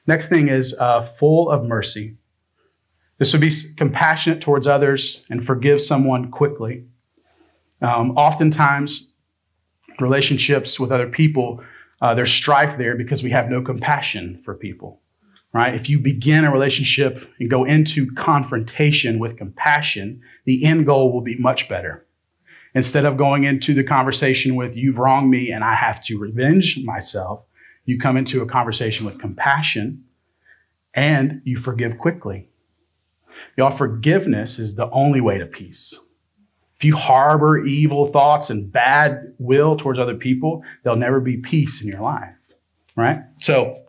Next 0.06 0.28
thing 0.28 0.48
is 0.48 0.74
uh, 0.74 1.02
full 1.18 1.50
of 1.50 1.64
mercy. 1.64 2.16
This 3.18 3.32
would 3.32 3.40
be 3.40 3.54
compassionate 3.76 4.40
towards 4.40 4.66
others 4.66 5.24
and 5.30 5.44
forgive 5.44 5.80
someone 5.80 6.30
quickly. 6.30 6.84
Um, 7.80 8.12
oftentimes, 8.12 9.10
relationships 10.00 10.78
with 10.78 10.92
other 10.92 11.08
people, 11.08 11.62
uh, 12.00 12.14
there's 12.14 12.32
strife 12.32 12.76
there 12.78 12.94
because 12.94 13.22
we 13.22 13.30
have 13.30 13.48
no 13.48 13.62
compassion 13.62 14.40
for 14.44 14.54
people 14.54 15.00
right? 15.56 15.74
If 15.74 15.88
you 15.88 15.98
begin 15.98 16.44
a 16.44 16.52
relationship 16.52 17.26
and 17.40 17.48
go 17.48 17.64
into 17.64 18.12
confrontation 18.12 19.18
with 19.18 19.38
compassion, 19.38 20.20
the 20.44 20.62
end 20.66 20.84
goal 20.84 21.12
will 21.12 21.22
be 21.22 21.38
much 21.38 21.66
better. 21.66 22.06
Instead 22.74 23.06
of 23.06 23.16
going 23.16 23.44
into 23.44 23.72
the 23.72 23.82
conversation 23.82 24.54
with, 24.54 24.76
you've 24.76 24.98
wronged 24.98 25.30
me 25.30 25.50
and 25.50 25.64
I 25.64 25.74
have 25.74 26.04
to 26.04 26.18
revenge 26.18 26.78
myself, 26.84 27.42
you 27.86 27.98
come 27.98 28.16
into 28.16 28.42
a 28.42 28.46
conversation 28.46 29.06
with 29.06 29.18
compassion 29.18 30.04
and 30.92 31.40
you 31.44 31.56
forgive 31.56 31.98
quickly. 31.98 32.48
Y'all, 33.56 33.74
forgiveness 33.74 34.58
is 34.58 34.74
the 34.74 34.90
only 34.90 35.20
way 35.20 35.38
to 35.38 35.46
peace. 35.46 35.98
If 36.76 36.84
you 36.84 36.96
harbor 36.96 37.64
evil 37.64 38.12
thoughts 38.12 38.50
and 38.50 38.70
bad 38.70 39.34
will 39.38 39.76
towards 39.76 39.98
other 39.98 40.14
people, 40.14 40.62
there'll 40.82 40.98
never 40.98 41.20
be 41.20 41.38
peace 41.38 41.80
in 41.80 41.88
your 41.88 42.02
life, 42.02 42.34
right? 42.96 43.20
So, 43.40 43.82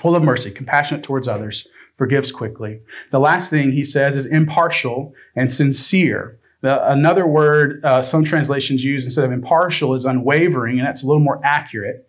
full 0.00 0.16
of 0.16 0.22
mercy, 0.22 0.50
compassionate 0.50 1.02
towards 1.02 1.28
others, 1.28 1.66
forgives 1.98 2.32
quickly. 2.32 2.80
The 3.10 3.18
last 3.18 3.50
thing 3.50 3.72
he 3.72 3.84
says 3.84 4.16
is 4.16 4.26
impartial 4.26 5.14
and 5.34 5.52
sincere. 5.52 6.38
The, 6.62 6.90
another 6.90 7.26
word 7.26 7.84
uh, 7.84 8.02
some 8.02 8.24
translations 8.24 8.82
use 8.82 9.04
instead 9.04 9.24
of 9.24 9.32
impartial 9.32 9.94
is 9.94 10.04
unwavering, 10.04 10.78
and 10.78 10.86
that's 10.86 11.02
a 11.02 11.06
little 11.06 11.20
more 11.20 11.40
accurate. 11.44 12.05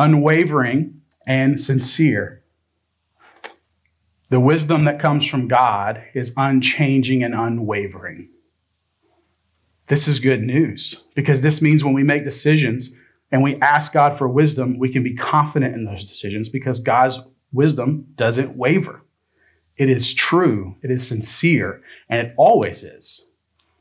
Unwavering 0.00 1.02
and 1.26 1.60
sincere. 1.60 2.42
The 4.30 4.40
wisdom 4.40 4.86
that 4.86 4.98
comes 4.98 5.26
from 5.26 5.46
God 5.46 6.02
is 6.14 6.32
unchanging 6.38 7.22
and 7.22 7.34
unwavering. 7.34 8.30
This 9.88 10.08
is 10.08 10.18
good 10.18 10.40
news 10.40 11.04
because 11.14 11.42
this 11.42 11.60
means 11.60 11.84
when 11.84 11.92
we 11.92 12.02
make 12.02 12.24
decisions 12.24 12.92
and 13.30 13.42
we 13.42 13.60
ask 13.60 13.92
God 13.92 14.16
for 14.16 14.26
wisdom, 14.26 14.78
we 14.78 14.90
can 14.90 15.02
be 15.02 15.14
confident 15.14 15.74
in 15.74 15.84
those 15.84 16.08
decisions 16.08 16.48
because 16.48 16.80
God's 16.80 17.20
wisdom 17.52 18.06
doesn't 18.14 18.56
waver. 18.56 19.02
It 19.76 19.90
is 19.90 20.14
true, 20.14 20.76
it 20.82 20.90
is 20.90 21.06
sincere, 21.06 21.82
and 22.08 22.26
it 22.26 22.34
always 22.38 22.84
is. 22.84 23.26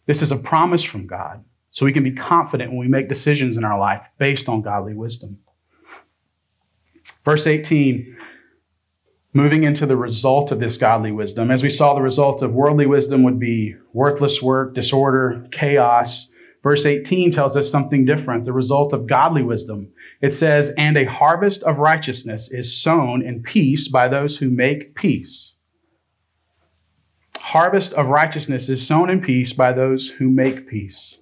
This 0.05 0.21
is 0.21 0.33
a 0.33 0.35
promise 0.35 0.83
from 0.83 1.07
God, 1.07 1.45
so 1.71 1.85
we 1.85 1.93
can 1.93 2.03
be 2.03 2.11
confident 2.11 2.71
when 2.71 2.79
we 2.79 2.89
make 2.89 3.07
decisions 3.07 3.55
in 3.55 3.63
our 3.63 3.79
life 3.79 4.01
based 4.17 4.49
on 4.49 4.61
godly 4.61 4.93
wisdom. 4.93 5.39
Verse 7.29 7.45
18, 7.45 8.17
moving 9.33 9.63
into 9.63 9.85
the 9.85 9.95
result 9.95 10.51
of 10.51 10.59
this 10.59 10.77
godly 10.77 11.11
wisdom. 11.11 11.51
As 11.51 11.61
we 11.61 11.69
saw, 11.69 11.93
the 11.93 12.01
result 12.01 12.41
of 12.41 12.53
worldly 12.53 12.87
wisdom 12.87 13.21
would 13.21 13.39
be 13.39 13.75
worthless 13.93 14.41
work, 14.41 14.73
disorder, 14.73 15.45
chaos. 15.51 16.31
Verse 16.63 16.87
18 16.87 17.31
tells 17.31 17.55
us 17.55 17.69
something 17.69 18.03
different. 18.03 18.45
The 18.45 18.51
result 18.51 18.93
of 18.93 19.05
godly 19.05 19.43
wisdom. 19.43 19.91
It 20.21 20.33
says, 20.33 20.71
And 20.75 20.97
a 20.97 21.05
harvest 21.05 21.61
of 21.61 21.77
righteousness 21.77 22.49
is 22.51 22.81
sown 22.81 23.21
in 23.21 23.43
peace 23.43 23.87
by 23.87 24.07
those 24.07 24.37
who 24.37 24.49
make 24.49 24.95
peace 24.95 25.57
harvest 27.49 27.93
of 27.93 28.05
righteousness 28.05 28.69
is 28.69 28.85
sown 28.85 29.09
in 29.09 29.21
peace 29.21 29.53
by 29.53 29.71
those 29.71 30.09
who 30.19 30.29
make 30.29 30.67
peace. 30.67 31.17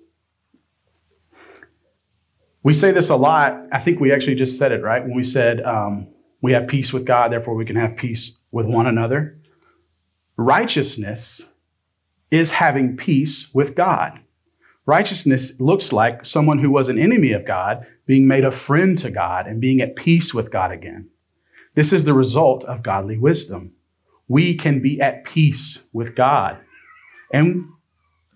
We 2.68 2.74
say 2.74 2.92
this 2.92 3.08
a 3.08 3.16
lot. 3.16 3.66
I 3.72 3.80
think 3.80 4.02
we 4.02 4.12
actually 4.12 4.36
just 4.36 4.58
said 4.58 4.74
it, 4.74 4.84
right? 4.84 5.02
When 5.02 5.16
we 5.16 5.24
said 5.24 5.62
um, 5.62 6.10
we 6.42 6.52
have 6.52 6.68
peace 6.68 6.92
with 6.92 7.06
God, 7.06 7.32
therefore 7.32 7.56
we 7.56 7.64
can 7.64 7.78
have 7.78 7.96
peace 7.96 8.40
with 8.52 8.66
one 8.66 8.86
another. 8.86 9.40
Righteousness 10.36 11.48
is 12.30 12.52
having 12.52 12.98
peace 12.98 13.48
with 13.54 13.74
God. 13.74 14.20
Righteousness 14.86 15.54
looks 15.62 15.94
like 15.94 16.26
someone 16.26 16.60
who 16.60 16.70
was 16.70 16.90
an 16.90 17.00
enemy 17.00 17.32
of 17.32 17.48
God 17.48 17.88
being 18.06 18.28
made 18.28 18.44
a 18.44 18.52
friend 18.52 19.00
to 19.00 19.12
God 19.12 19.48
and 19.48 19.62
being 19.62 19.80
at 19.80 19.96
peace 19.96 20.34
with 20.34 20.52
God 20.52 20.74
again. 20.74 21.08
This 21.74 21.94
is 21.94 22.04
the 22.04 22.14
result 22.14 22.66
of 22.66 22.84
godly 22.84 23.18
wisdom 23.18 23.76
we 24.28 24.58
can 24.58 24.82
be 24.82 25.00
at 25.00 25.24
peace 25.24 25.84
with 25.94 26.18
God. 26.18 26.58
And 27.32 27.70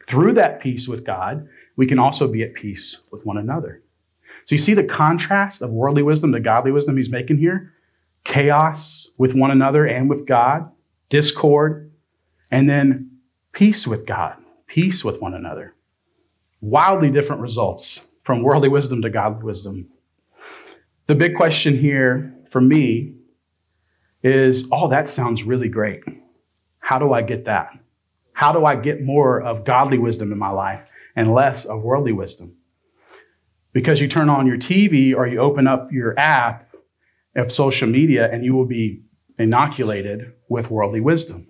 through 0.07 0.35
that 0.35 0.61
peace 0.61 0.87
with 0.87 1.05
God, 1.05 1.49
we 1.75 1.85
can 1.85 1.99
also 1.99 2.29
be 2.29 2.43
at 2.43 2.53
peace 2.53 2.95
with 3.11 3.25
one 3.25 3.35
another. 3.35 3.81
So 4.51 4.55
you 4.55 4.61
see 4.61 4.73
the 4.73 4.83
contrast 4.83 5.61
of 5.61 5.69
worldly 5.69 6.03
wisdom 6.03 6.33
to 6.33 6.41
godly 6.41 6.73
wisdom 6.73 6.97
he's 6.97 7.09
making 7.09 7.37
here? 7.37 7.71
Chaos 8.25 9.07
with 9.17 9.33
one 9.33 9.49
another 9.49 9.85
and 9.85 10.09
with 10.09 10.27
God, 10.27 10.69
discord, 11.09 11.89
and 12.51 12.69
then 12.69 13.11
peace 13.53 13.87
with 13.87 14.05
God, 14.05 14.35
peace 14.67 15.05
with 15.05 15.21
one 15.21 15.33
another. 15.33 15.73
Wildly 16.59 17.11
different 17.11 17.41
results 17.41 18.07
from 18.25 18.43
worldly 18.43 18.67
wisdom 18.67 19.01
to 19.03 19.09
godly 19.09 19.41
wisdom. 19.41 19.87
The 21.07 21.15
big 21.15 21.37
question 21.37 21.77
here 21.77 22.35
for 22.49 22.59
me 22.59 23.13
is, 24.21 24.65
oh, 24.69 24.89
that 24.89 25.07
sounds 25.07 25.43
really 25.43 25.69
great. 25.69 26.03
How 26.79 26.99
do 26.99 27.13
I 27.13 27.21
get 27.21 27.45
that? 27.45 27.69
How 28.33 28.51
do 28.51 28.65
I 28.65 28.75
get 28.75 29.01
more 29.01 29.41
of 29.41 29.63
godly 29.63 29.97
wisdom 29.97 30.33
in 30.33 30.37
my 30.37 30.49
life 30.49 30.91
and 31.15 31.33
less 31.33 31.63
of 31.63 31.83
worldly 31.83 32.11
wisdom? 32.11 32.57
Because 33.73 34.01
you 34.01 34.07
turn 34.07 34.29
on 34.29 34.47
your 34.47 34.57
TV 34.57 35.15
or 35.15 35.27
you 35.27 35.39
open 35.39 35.67
up 35.67 35.91
your 35.91 36.17
app 36.19 36.73
of 37.35 37.51
social 37.51 37.87
media 37.87 38.29
and 38.31 38.43
you 38.43 38.53
will 38.53 38.65
be 38.65 39.01
inoculated 39.39 40.33
with 40.49 40.69
worldly 40.69 40.99
wisdom. 40.99 41.47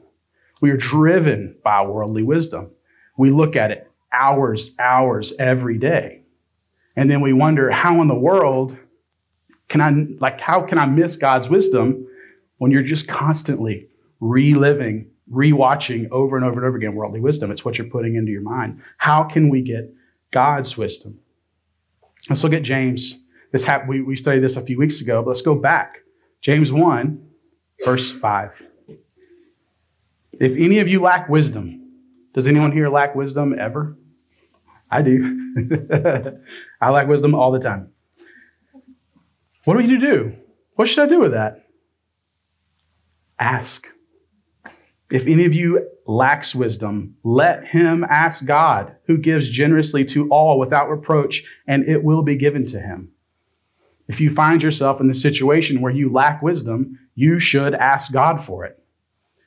We 0.62 0.70
are 0.70 0.78
driven 0.78 1.56
by 1.64 1.86
worldly 1.86 2.24
wisdom. 2.24 2.72
We 3.18 3.32
look 3.32 3.56
at 3.56 3.72
it 3.72 3.90
hours, 4.14 4.76
hours 4.78 5.34
every 5.40 5.78
day. 5.78 6.22
And 6.96 7.10
then 7.10 7.22
we 7.22 7.34
wonder, 7.34 7.72
how 7.72 8.02
in 8.02 8.08
the 8.08 8.16
world 8.16 8.78
can 9.70 9.82
I, 9.82 9.92
like, 10.20 10.40
how 10.40 10.62
can 10.62 10.78
I 10.78 10.86
miss 10.86 11.16
God's 11.16 11.50
wisdom 11.50 12.06
when 12.58 12.70
you're 12.70 12.84
just 12.84 13.08
constantly 13.08 13.88
reliving, 14.20 15.10
rewatching 15.32 16.10
over 16.12 16.38
and 16.38 16.46
over 16.46 16.60
and 16.60 16.68
over 16.68 16.78
again 16.78 16.94
worldly 16.96 17.20
wisdom. 17.20 17.52
It's 17.52 17.66
what 17.66 17.78
you're 17.78 17.88
putting 17.88 18.16
into 18.16 18.32
your 18.32 18.44
mind. 18.44 18.82
How 18.98 19.24
can 19.24 19.50
we 19.50 19.62
get 19.62 19.92
God's 20.32 20.78
wisdom? 20.78 21.20
Let's 22.30 22.44
look 22.44 22.54
at 22.54 22.64
James. 22.64 23.20
This 23.52 23.64
hap- 23.64 23.88
we, 23.88 24.02
we 24.02 24.16
studied 24.16 24.44
this 24.44 24.56
a 24.56 24.62
few 24.62 24.78
weeks 24.78 25.02
ago, 25.02 25.22
but 25.22 25.30
let's 25.30 25.42
go 25.42 25.56
back. 25.56 25.98
James 26.42 26.72
1, 26.72 27.30
verse 27.86 28.12
5. 28.12 28.52
If 30.34 30.52
any 30.58 30.80
of 30.80 30.88
you 30.88 31.02
lack 31.02 31.30
wisdom, 31.30 31.92
does 32.34 32.48
anyone 32.48 32.72
here 32.72 32.90
lack 32.90 33.16
wisdom 33.16 33.58
ever? 33.60 33.96
I 34.90 35.02
do. 35.02 35.54
I 36.82 36.90
lack 36.90 37.08
wisdom 37.08 37.36
all 37.36 37.52
the 37.52 37.60
time. 37.60 37.90
What 39.66 39.78
do 39.78 39.84
you 39.84 40.00
do? 40.00 40.36
What 40.76 40.88
should 40.88 41.00
I 41.00 41.08
do 41.08 41.20
with 41.20 41.32
that? 41.32 41.66
Ask. 43.38 43.88
If 45.12 45.28
any 45.28 45.46
of 45.46 45.54
you 45.54 45.90
lacks 46.06 46.56
wisdom, 46.56 47.16
let 47.24 47.66
him 47.66 48.06
ask 48.10 48.46
God, 48.46 48.96
who 49.08 49.18
gives 49.18 49.50
generously 49.50 50.06
to 50.06 50.30
all 50.30 50.58
without 50.58 50.90
reproach, 50.90 51.44
and 51.68 51.88
it 51.88 52.04
will 52.04 52.24
be 52.24 52.38
given 52.38 52.66
to 52.68 52.80
him. 52.80 53.12
If 54.08 54.20
you 54.20 54.34
find 54.34 54.64
yourself 54.64 55.00
in 55.00 55.08
the 55.08 55.14
situation 55.14 55.82
where 55.82 55.92
you 55.92 56.12
lack 56.12 56.42
wisdom, 56.42 57.00
you 57.16 57.40
should 57.40 57.74
ask 57.74 58.12
God 58.12 58.46
for 58.46 58.66
it. 58.66 58.82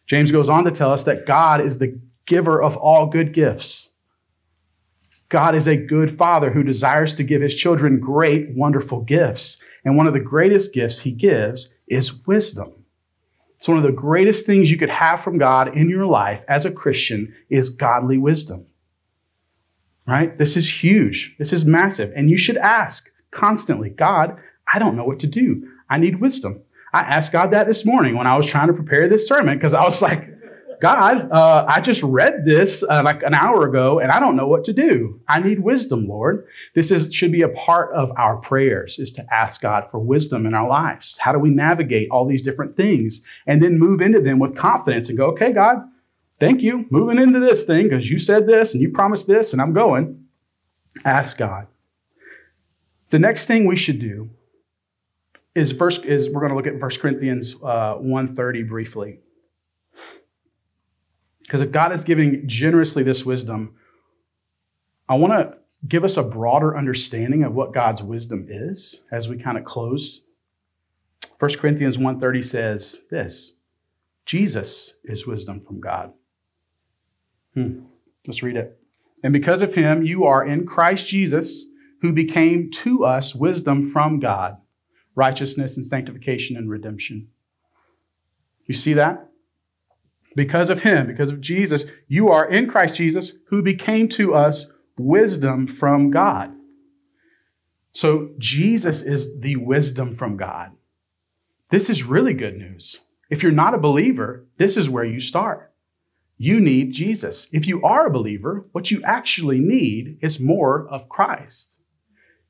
James 0.06 0.30
goes 0.30 0.48
on 0.48 0.64
to 0.64 0.70
tell 0.70 0.92
us 0.92 1.04
that 1.04 1.26
God 1.26 1.64
is 1.64 1.78
the 1.78 1.98
giver 2.26 2.62
of 2.62 2.76
all 2.76 3.06
good 3.06 3.32
gifts. 3.32 3.90
God 5.30 5.54
is 5.54 5.66
a 5.66 5.76
good 5.76 6.16
father 6.18 6.50
who 6.50 6.62
desires 6.62 7.14
to 7.16 7.24
give 7.24 7.42
his 7.42 7.56
children 7.56 7.98
great, 8.00 8.54
wonderful 8.54 9.00
gifts. 9.00 9.58
And 9.84 9.96
one 9.96 10.06
of 10.06 10.12
the 10.12 10.20
greatest 10.20 10.72
gifts 10.72 11.00
he 11.00 11.10
gives 11.10 11.70
is 11.88 12.26
wisdom. 12.26 12.83
It's 13.64 13.68
one 13.70 13.78
of 13.78 13.82
the 13.82 13.92
greatest 13.92 14.44
things 14.44 14.70
you 14.70 14.76
could 14.76 14.90
have 14.90 15.24
from 15.24 15.38
God 15.38 15.74
in 15.74 15.88
your 15.88 16.04
life 16.04 16.42
as 16.48 16.66
a 16.66 16.70
Christian 16.70 17.34
is 17.48 17.70
godly 17.70 18.18
wisdom. 18.18 18.66
Right? 20.06 20.36
This 20.36 20.54
is 20.54 20.82
huge. 20.82 21.34
This 21.38 21.50
is 21.50 21.64
massive. 21.64 22.12
And 22.14 22.28
you 22.28 22.36
should 22.36 22.58
ask 22.58 23.08
constantly, 23.30 23.88
God, 23.88 24.36
I 24.70 24.78
don't 24.78 24.96
know 24.96 25.04
what 25.06 25.18
to 25.20 25.26
do. 25.26 25.66
I 25.88 25.96
need 25.96 26.20
wisdom. 26.20 26.60
I 26.92 27.00
asked 27.04 27.32
God 27.32 27.52
that 27.52 27.66
this 27.66 27.86
morning 27.86 28.18
when 28.18 28.26
I 28.26 28.36
was 28.36 28.44
trying 28.44 28.66
to 28.66 28.74
prepare 28.74 29.08
this 29.08 29.26
sermon 29.26 29.56
because 29.56 29.72
I 29.72 29.82
was 29.84 30.02
like, 30.02 30.28
God, 30.84 31.32
uh, 31.32 31.64
I 31.66 31.80
just 31.80 32.02
read 32.02 32.44
this 32.44 32.82
uh, 32.82 33.00
like 33.02 33.22
an 33.22 33.32
hour 33.32 33.66
ago 33.66 34.00
and 34.00 34.12
I 34.12 34.20
don't 34.20 34.36
know 34.36 34.46
what 34.46 34.64
to 34.64 34.74
do. 34.74 35.18
I 35.26 35.40
need 35.40 35.60
wisdom, 35.60 36.06
Lord. 36.06 36.46
This 36.74 36.90
is, 36.90 37.14
should 37.14 37.32
be 37.32 37.40
a 37.40 37.48
part 37.48 37.94
of 37.94 38.12
our 38.18 38.36
prayers 38.36 38.98
is 38.98 39.10
to 39.12 39.24
ask 39.32 39.62
God 39.62 39.88
for 39.90 39.98
wisdom 39.98 40.44
in 40.44 40.52
our 40.52 40.68
lives. 40.68 41.16
How 41.16 41.32
do 41.32 41.38
we 41.38 41.48
navigate 41.48 42.10
all 42.10 42.28
these 42.28 42.42
different 42.42 42.76
things 42.76 43.22
and 43.46 43.62
then 43.62 43.78
move 43.78 44.02
into 44.02 44.20
them 44.20 44.38
with 44.38 44.58
confidence 44.58 45.08
and 45.08 45.16
go, 45.16 45.28
okay, 45.28 45.54
God, 45.54 45.78
thank 46.38 46.60
you. 46.60 46.84
Moving 46.90 47.18
into 47.18 47.40
this 47.40 47.64
thing 47.64 47.88
because 47.88 48.10
you 48.10 48.18
said 48.18 48.46
this 48.46 48.74
and 48.74 48.82
you 48.82 48.90
promised 48.90 49.26
this 49.26 49.54
and 49.54 49.62
I'm 49.62 49.72
going. 49.72 50.26
Ask 51.02 51.38
God. 51.38 51.66
The 53.08 53.18
next 53.18 53.46
thing 53.46 53.64
we 53.64 53.78
should 53.78 54.00
do 54.00 54.28
is 55.54 55.72
first 55.72 56.04
is 56.04 56.28
we're 56.28 56.46
going 56.46 56.50
to 56.50 56.56
look 56.56 56.66
at 56.66 56.78
1 56.78 56.90
Corinthians 57.00 57.54
uh, 57.62 57.94
130 57.94 58.64
briefly. 58.64 59.20
Because 61.44 61.60
if 61.60 61.70
God 61.70 61.92
is 61.92 62.04
giving 62.04 62.48
generously 62.48 63.02
this 63.02 63.24
wisdom, 63.24 63.74
I 65.08 65.14
want 65.14 65.32
to 65.34 65.58
give 65.86 66.04
us 66.04 66.16
a 66.16 66.22
broader 66.22 66.76
understanding 66.76 67.44
of 67.44 67.54
what 67.54 67.74
God's 67.74 68.02
wisdom 68.02 68.46
is 68.48 69.00
as 69.12 69.28
we 69.28 69.38
kind 69.38 69.58
of 69.58 69.64
close. 69.64 70.24
1 71.38 71.58
Corinthians 71.58 71.98
1:30 71.98 72.44
says 72.44 73.02
this: 73.10 73.52
Jesus 74.26 74.94
is 75.04 75.26
wisdom 75.26 75.60
from 75.60 75.80
God. 75.80 76.12
Hmm. 77.54 77.80
Let's 78.26 78.42
read 78.42 78.56
it. 78.56 78.78
And 79.22 79.32
because 79.32 79.62
of 79.62 79.74
him, 79.74 80.02
you 80.02 80.24
are 80.24 80.46
in 80.46 80.66
Christ 80.66 81.06
Jesus, 81.06 81.66
who 82.00 82.12
became 82.12 82.70
to 82.70 83.04
us 83.04 83.34
wisdom 83.34 83.82
from 83.82 84.18
God, 84.20 84.56
righteousness 85.14 85.76
and 85.76 85.84
sanctification 85.84 86.56
and 86.56 86.68
redemption. 86.70 87.28
You 88.66 88.74
see 88.74 88.94
that? 88.94 89.30
Because 90.34 90.70
of 90.70 90.82
him, 90.82 91.06
because 91.06 91.30
of 91.30 91.40
Jesus, 91.40 91.84
you 92.08 92.28
are 92.28 92.48
in 92.48 92.68
Christ 92.68 92.94
Jesus, 92.94 93.32
who 93.48 93.62
became 93.62 94.08
to 94.10 94.34
us 94.34 94.66
wisdom 94.98 95.66
from 95.66 96.10
God. 96.10 96.52
So 97.92 98.30
Jesus 98.38 99.02
is 99.02 99.28
the 99.38 99.56
wisdom 99.56 100.14
from 100.14 100.36
God. 100.36 100.72
This 101.70 101.88
is 101.88 102.02
really 102.02 102.34
good 102.34 102.56
news. 102.56 103.00
If 103.30 103.42
you're 103.42 103.52
not 103.52 103.74
a 103.74 103.78
believer, 103.78 104.46
this 104.58 104.76
is 104.76 104.88
where 104.88 105.04
you 105.04 105.20
start. 105.20 105.72
You 106.36 106.60
need 106.60 106.92
Jesus. 106.92 107.48
If 107.52 107.66
you 107.66 107.82
are 107.82 108.06
a 108.06 108.12
believer, 108.12 108.66
what 108.72 108.90
you 108.90 109.02
actually 109.04 109.60
need 109.60 110.18
is 110.20 110.40
more 110.40 110.88
of 110.88 111.08
Christ. 111.08 111.78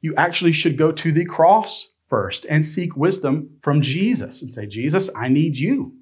You 0.01 0.15
actually 0.17 0.53
should 0.53 0.79
go 0.79 0.91
to 0.93 1.13
the 1.13 1.25
cross 1.25 1.93
first 2.09 2.47
and 2.47 2.65
seek 2.65 2.97
wisdom 2.97 3.51
from 3.63 3.83
Jesus 3.83 4.43
and 4.43 4.51
say, 4.51 4.67
Jesus, 4.67 5.11
I 5.15 5.29
need 5.29 5.57
you. 5.57 5.95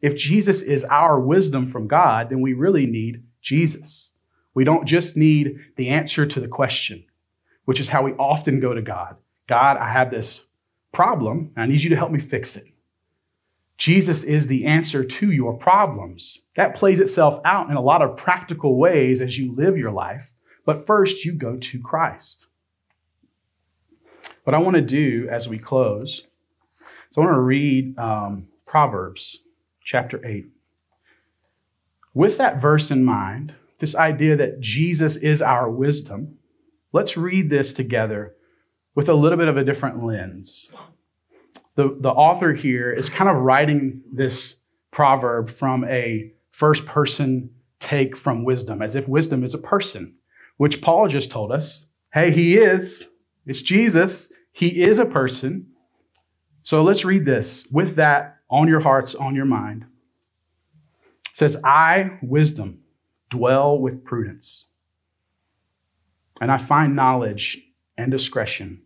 If 0.00 0.16
Jesus 0.16 0.62
is 0.62 0.84
our 0.84 1.18
wisdom 1.18 1.66
from 1.66 1.88
God, 1.88 2.30
then 2.30 2.40
we 2.40 2.52
really 2.52 2.86
need 2.86 3.22
Jesus. 3.40 4.10
We 4.54 4.64
don't 4.64 4.86
just 4.86 5.16
need 5.16 5.58
the 5.76 5.88
answer 5.88 6.26
to 6.26 6.40
the 6.40 6.48
question, 6.48 7.04
which 7.64 7.80
is 7.80 7.88
how 7.88 8.02
we 8.02 8.12
often 8.12 8.60
go 8.60 8.74
to 8.74 8.82
God. 8.82 9.16
God, 9.48 9.76
I 9.76 9.90
have 9.90 10.10
this 10.10 10.46
problem. 10.92 11.52
I 11.56 11.66
need 11.66 11.82
you 11.82 11.90
to 11.90 11.96
help 11.96 12.10
me 12.10 12.20
fix 12.20 12.56
it. 12.56 12.64
Jesus 13.78 14.22
is 14.22 14.46
the 14.46 14.64
answer 14.64 15.04
to 15.04 15.30
your 15.30 15.54
problems. 15.54 16.40
That 16.56 16.74
plays 16.74 17.00
itself 17.00 17.40
out 17.44 17.68
in 17.68 17.76
a 17.76 17.82
lot 17.82 18.02
of 18.02 18.16
practical 18.16 18.78
ways 18.78 19.20
as 19.20 19.38
you 19.38 19.54
live 19.54 19.76
your 19.76 19.92
life. 19.92 20.32
But 20.64 20.86
first, 20.86 21.24
you 21.24 21.32
go 21.32 21.56
to 21.56 21.80
Christ. 21.80 22.46
What 24.44 24.54
I 24.54 24.58
want 24.58 24.76
to 24.76 24.82
do 24.82 25.28
as 25.30 25.48
we 25.48 25.58
close 25.58 26.22
is 27.10 27.18
I 27.18 27.20
want 27.20 27.34
to 27.34 27.40
read 27.40 27.98
um, 27.98 28.48
Proverbs 28.64 29.40
chapter 29.86 30.20
8. 30.26 30.46
With 32.12 32.36
that 32.38 32.60
verse 32.60 32.90
in 32.90 33.04
mind, 33.04 33.54
this 33.78 33.94
idea 33.94 34.36
that 34.36 34.60
Jesus 34.60 35.16
is 35.16 35.40
our 35.40 35.70
wisdom, 35.70 36.38
let's 36.92 37.16
read 37.16 37.48
this 37.48 37.72
together 37.72 38.34
with 38.94 39.08
a 39.08 39.14
little 39.14 39.38
bit 39.38 39.48
of 39.48 39.56
a 39.56 39.64
different 39.64 40.04
lens. 40.04 40.70
The, 41.76 41.96
the 42.00 42.10
author 42.10 42.52
here 42.52 42.90
is 42.90 43.08
kind 43.08 43.30
of 43.30 43.36
writing 43.36 44.02
this 44.12 44.56
proverb 44.90 45.50
from 45.50 45.84
a 45.84 46.32
first 46.50 46.84
person 46.84 47.50
take 47.78 48.16
from 48.16 48.44
wisdom, 48.44 48.82
as 48.82 48.96
if 48.96 49.06
wisdom 49.06 49.44
is 49.44 49.54
a 49.54 49.58
person, 49.58 50.14
which 50.56 50.82
Paul 50.82 51.08
just 51.08 51.30
told 51.30 51.52
us 51.52 51.86
hey, 52.12 52.30
he 52.30 52.56
is. 52.56 53.08
It's 53.44 53.60
Jesus. 53.60 54.32
He 54.50 54.82
is 54.82 54.98
a 54.98 55.04
person. 55.04 55.66
So 56.62 56.82
let's 56.82 57.04
read 57.04 57.26
this 57.26 57.66
with 57.70 57.96
that 57.96 58.35
on 58.50 58.68
your 58.68 58.80
hearts, 58.80 59.14
on 59.14 59.34
your 59.34 59.44
mind. 59.44 59.84
It 61.26 61.38
says, 61.38 61.56
I, 61.64 62.18
wisdom, 62.22 62.80
dwell 63.30 63.78
with 63.78 64.04
prudence, 64.04 64.66
and 66.40 66.50
I 66.50 66.58
find 66.58 66.96
knowledge 66.96 67.60
and 67.96 68.10
discretion. 68.10 68.82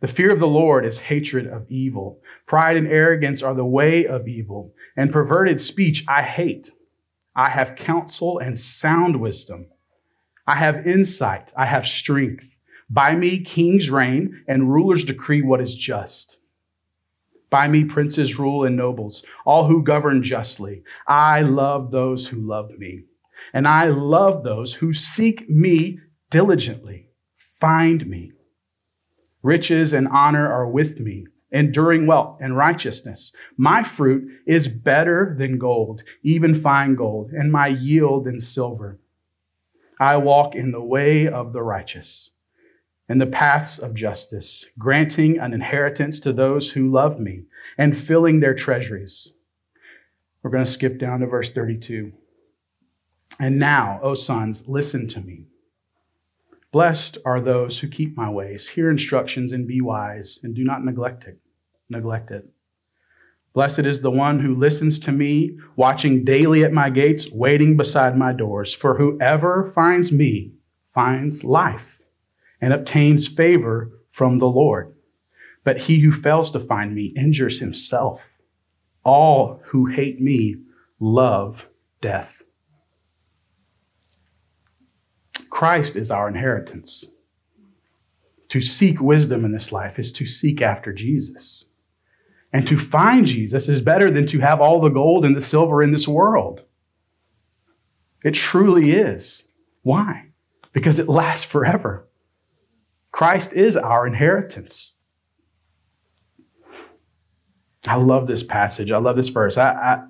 The 0.00 0.08
fear 0.08 0.32
of 0.32 0.40
the 0.40 0.46
Lord 0.46 0.84
is 0.84 0.98
hatred 0.98 1.46
of 1.46 1.70
evil. 1.70 2.20
Pride 2.46 2.76
and 2.76 2.86
arrogance 2.86 3.42
are 3.42 3.54
the 3.54 3.64
way 3.64 4.06
of 4.06 4.28
evil, 4.28 4.74
and 4.96 5.12
perverted 5.12 5.60
speech 5.60 6.04
I 6.06 6.22
hate. 6.22 6.70
I 7.34 7.50
have 7.50 7.76
counsel 7.76 8.38
and 8.38 8.58
sound 8.58 9.20
wisdom. 9.20 9.66
I 10.46 10.56
have 10.56 10.86
insight. 10.86 11.52
I 11.56 11.66
have 11.66 11.86
strength. 11.86 12.46
By 12.88 13.14
me, 13.14 13.40
kings 13.40 13.90
reign, 13.90 14.44
and 14.46 14.72
rulers 14.72 15.04
decree 15.04 15.42
what 15.42 15.60
is 15.60 15.74
just. 15.74 16.38
By 17.56 17.68
me, 17.68 17.84
princes 17.84 18.38
rule 18.38 18.64
and 18.66 18.76
nobles, 18.76 19.24
all 19.46 19.66
who 19.66 19.82
govern 19.82 20.22
justly. 20.22 20.82
I 21.08 21.40
love 21.40 21.90
those 21.90 22.28
who 22.28 22.36
love 22.38 22.70
me, 22.76 23.04
and 23.54 23.66
I 23.66 23.86
love 23.86 24.44
those 24.44 24.74
who 24.74 24.92
seek 24.92 25.48
me 25.48 25.98
diligently. 26.30 27.08
Find 27.58 28.06
me. 28.06 28.32
Riches 29.42 29.94
and 29.94 30.06
honor 30.08 30.52
are 30.52 30.68
with 30.68 31.00
me, 31.00 31.28
enduring 31.50 32.06
wealth 32.06 32.36
and 32.42 32.58
righteousness. 32.58 33.32
My 33.56 33.82
fruit 33.82 34.30
is 34.46 34.68
better 34.68 35.34
than 35.38 35.56
gold, 35.56 36.02
even 36.22 36.60
fine 36.60 36.94
gold, 36.94 37.30
and 37.30 37.50
my 37.50 37.68
yield 37.68 38.26
than 38.26 38.38
silver. 38.38 39.00
I 39.98 40.18
walk 40.18 40.54
in 40.54 40.72
the 40.72 40.84
way 40.84 41.26
of 41.26 41.54
the 41.54 41.62
righteous 41.62 42.32
in 43.08 43.18
the 43.18 43.26
paths 43.26 43.78
of 43.78 43.94
justice, 43.94 44.66
granting 44.78 45.38
an 45.38 45.52
inheritance 45.52 46.18
to 46.20 46.32
those 46.32 46.72
who 46.72 46.90
love 46.90 47.20
me 47.20 47.44
and 47.78 47.98
filling 47.98 48.40
their 48.40 48.54
treasuries. 48.54 49.32
We're 50.42 50.50
going 50.50 50.64
to 50.64 50.70
skip 50.70 50.98
down 50.98 51.20
to 51.20 51.26
verse 51.26 51.50
32. 51.50 52.12
And 53.38 53.58
now, 53.58 54.00
O 54.02 54.14
sons, 54.14 54.64
listen 54.66 55.08
to 55.08 55.20
me. 55.20 55.44
Blessed 56.72 57.18
are 57.24 57.40
those 57.40 57.78
who 57.78 57.88
keep 57.88 58.16
my 58.16 58.28
ways, 58.28 58.68
hear 58.68 58.90
instructions, 58.90 59.52
and 59.52 59.66
be 59.66 59.80
wise, 59.80 60.40
and 60.42 60.54
do 60.54 60.64
not 60.64 60.84
neglect 60.84 61.24
it. 61.24 61.38
Neglect 61.88 62.30
it. 62.30 62.48
Blessed 63.54 63.80
is 63.80 64.02
the 64.02 64.10
one 64.10 64.40
who 64.40 64.54
listens 64.54 64.98
to 65.00 65.12
me, 65.12 65.58
watching 65.76 66.24
daily 66.24 66.64
at 66.64 66.72
my 66.72 66.90
gates, 66.90 67.30
waiting 67.30 67.76
beside 67.76 68.18
my 68.18 68.32
doors. 68.32 68.74
For 68.74 68.98
whoever 68.98 69.72
finds 69.74 70.12
me 70.12 70.52
finds 70.92 71.44
life 71.44 71.95
and 72.60 72.72
obtains 72.72 73.28
favor 73.28 73.90
from 74.10 74.38
the 74.38 74.48
Lord. 74.48 74.94
But 75.64 75.82
he 75.82 76.00
who 76.00 76.12
fails 76.12 76.50
to 76.52 76.60
find 76.60 76.94
me 76.94 77.12
injures 77.16 77.60
himself. 77.60 78.22
All 79.04 79.60
who 79.66 79.86
hate 79.86 80.20
me 80.20 80.56
love 81.00 81.66
death. 82.00 82.42
Christ 85.50 85.96
is 85.96 86.10
our 86.10 86.28
inheritance. 86.28 87.06
To 88.50 88.60
seek 88.60 89.00
wisdom 89.00 89.44
in 89.44 89.52
this 89.52 89.72
life 89.72 89.98
is 89.98 90.12
to 90.12 90.26
seek 90.26 90.62
after 90.62 90.92
Jesus. 90.92 91.66
And 92.52 92.66
to 92.68 92.78
find 92.78 93.26
Jesus 93.26 93.68
is 93.68 93.80
better 93.80 94.10
than 94.10 94.26
to 94.28 94.38
have 94.40 94.60
all 94.60 94.80
the 94.80 94.88
gold 94.88 95.24
and 95.24 95.36
the 95.36 95.40
silver 95.40 95.82
in 95.82 95.92
this 95.92 96.06
world. 96.06 96.62
It 98.24 98.34
truly 98.34 98.92
is. 98.92 99.44
Why? 99.82 100.26
Because 100.72 100.98
it 100.98 101.08
lasts 101.08 101.44
forever. 101.44 102.06
Christ 103.16 103.54
is 103.54 103.78
our 103.78 104.06
inheritance. 104.06 104.92
I 107.86 107.94
love 107.94 108.26
this 108.26 108.42
passage. 108.42 108.90
I 108.90 108.98
love 108.98 109.16
this 109.16 109.30
verse. 109.30 109.56
I, 109.56 109.72
I, 109.72 110.04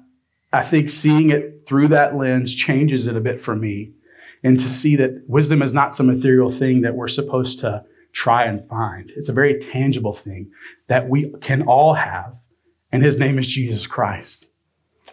I 0.52 0.64
think 0.64 0.90
seeing 0.90 1.30
it 1.30 1.62
through 1.68 1.86
that 1.88 2.16
lens 2.16 2.52
changes 2.52 3.06
it 3.06 3.16
a 3.16 3.20
bit 3.20 3.40
for 3.40 3.54
me. 3.54 3.92
And 4.42 4.58
to 4.58 4.68
see 4.68 4.96
that 4.96 5.22
wisdom 5.28 5.62
is 5.62 5.72
not 5.72 5.94
some 5.94 6.10
ethereal 6.10 6.50
thing 6.50 6.80
that 6.80 6.96
we're 6.96 7.06
supposed 7.06 7.60
to 7.60 7.84
try 8.12 8.42
and 8.42 8.66
find. 8.66 9.12
It's 9.14 9.28
a 9.28 9.32
very 9.32 9.60
tangible 9.60 10.12
thing 10.12 10.50
that 10.88 11.08
we 11.08 11.32
can 11.40 11.62
all 11.62 11.94
have, 11.94 12.34
and 12.90 13.04
his 13.04 13.20
name 13.20 13.38
is 13.38 13.46
Jesus 13.46 13.86
Christ. 13.86 14.48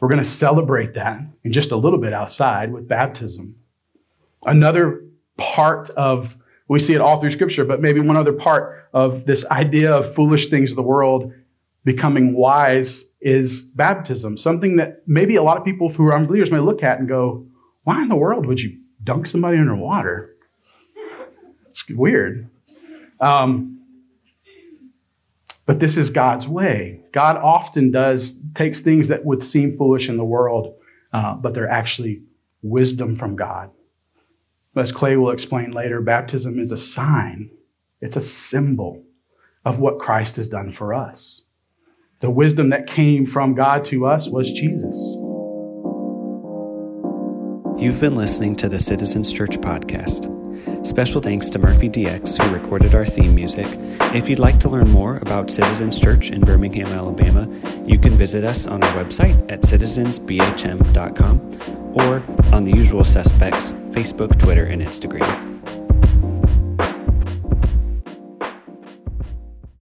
We're 0.01 0.09
going 0.09 0.23
to 0.23 0.27
celebrate 0.27 0.95
that 0.95 1.19
in 1.43 1.53
just 1.53 1.71
a 1.71 1.77
little 1.77 1.99
bit 1.99 2.11
outside 2.11 2.73
with 2.73 2.87
baptism. 2.87 3.55
Another 4.45 5.05
part 5.37 5.91
of, 5.91 6.37
we 6.73 6.79
see 6.79 6.95
it 6.95 7.01
all 7.01 7.21
through 7.21 7.29
scripture, 7.29 7.63
but 7.63 7.81
maybe 7.81 7.99
one 7.99 8.17
other 8.17 8.33
part 8.33 8.89
of 8.93 9.27
this 9.27 9.45
idea 9.45 9.93
of 9.93 10.15
foolish 10.15 10.49
things 10.49 10.71
of 10.71 10.75
the 10.75 10.81
world 10.81 11.31
becoming 11.85 12.33
wise 12.33 13.05
is 13.21 13.61
baptism. 13.61 14.37
Something 14.37 14.77
that 14.77 15.03
maybe 15.05 15.35
a 15.35 15.43
lot 15.43 15.57
of 15.57 15.63
people 15.63 15.89
who 15.89 16.07
are 16.07 16.15
unbelievers 16.15 16.49
may 16.49 16.57
look 16.57 16.81
at 16.81 16.97
and 16.97 17.07
go, 17.07 17.45
why 17.83 18.01
in 18.01 18.09
the 18.09 18.15
world 18.15 18.47
would 18.47 18.59
you 18.59 18.79
dunk 19.03 19.27
somebody 19.27 19.59
underwater? 19.59 20.35
It's 21.69 21.83
weird. 21.91 22.49
Um, 23.19 23.81
but 25.67 25.79
this 25.79 25.95
is 25.95 26.09
God's 26.09 26.47
way. 26.47 27.01
God 27.11 27.37
often 27.37 27.91
does 27.91 28.39
takes 28.55 28.81
things 28.81 29.09
that 29.09 29.23
would 29.25 29.43
seem 29.43 29.77
foolish 29.77 30.09
in 30.09 30.17
the 30.17 30.25
world, 30.25 30.73
uh, 31.13 31.35
but 31.35 31.53
they're 31.53 31.69
actually 31.69 32.23
wisdom 32.63 33.15
from 33.15 33.35
God. 33.35 33.69
As 34.75 34.91
Clay 34.91 35.15
will 35.15 35.31
explain 35.31 35.71
later, 35.71 36.01
baptism 36.01 36.59
is 36.59 36.71
a 36.71 36.77
sign. 36.77 37.51
It's 38.01 38.15
a 38.15 38.21
symbol 38.21 39.03
of 39.65 39.79
what 39.79 39.99
Christ 39.99 40.35
has 40.37 40.49
done 40.49 40.71
for 40.71 40.93
us. 40.93 41.43
The 42.21 42.29
wisdom 42.29 42.69
that 42.69 42.87
came 42.87 43.25
from 43.25 43.53
God 43.53 43.85
to 43.85 44.05
us 44.05 44.27
was 44.27 44.51
Jesus. 44.51 45.17
You've 47.77 47.99
been 47.99 48.15
listening 48.15 48.55
to 48.57 48.69
the 48.69 48.77
Citizens 48.79 49.33
Church 49.33 49.57
podcast. 49.57 50.87
Special 50.87 51.19
thanks 51.19 51.49
to 51.49 51.59
Murphy 51.59 51.89
DX, 51.89 52.41
who 52.41 52.53
recorded 52.53 52.95
our 52.95 53.05
theme 53.05 53.35
music. 53.35 53.67
If 54.13 54.29
you'd 54.29 54.39
like 54.39 54.59
to 54.61 54.69
learn 54.69 54.89
more 54.89 55.17
about 55.17 55.51
Citizens 55.51 55.99
Church 55.99 56.31
in 56.31 56.41
Birmingham, 56.41 56.87
Alabama, 56.87 57.47
you 57.85 57.99
can 57.99 58.13
visit 58.13 58.43
us 58.43 58.67
on 58.67 58.83
our 58.83 59.03
website 59.03 59.51
at 59.51 59.61
citizensbhm.com 59.61 61.93
or 61.93 62.23
on 62.55 62.63
the 62.63 62.71
usual 62.71 63.03
suspects 63.03 63.73
Facebook, 63.91 64.39
Twitter, 64.39 64.65
and 64.65 64.81
Instagram. 64.81 65.52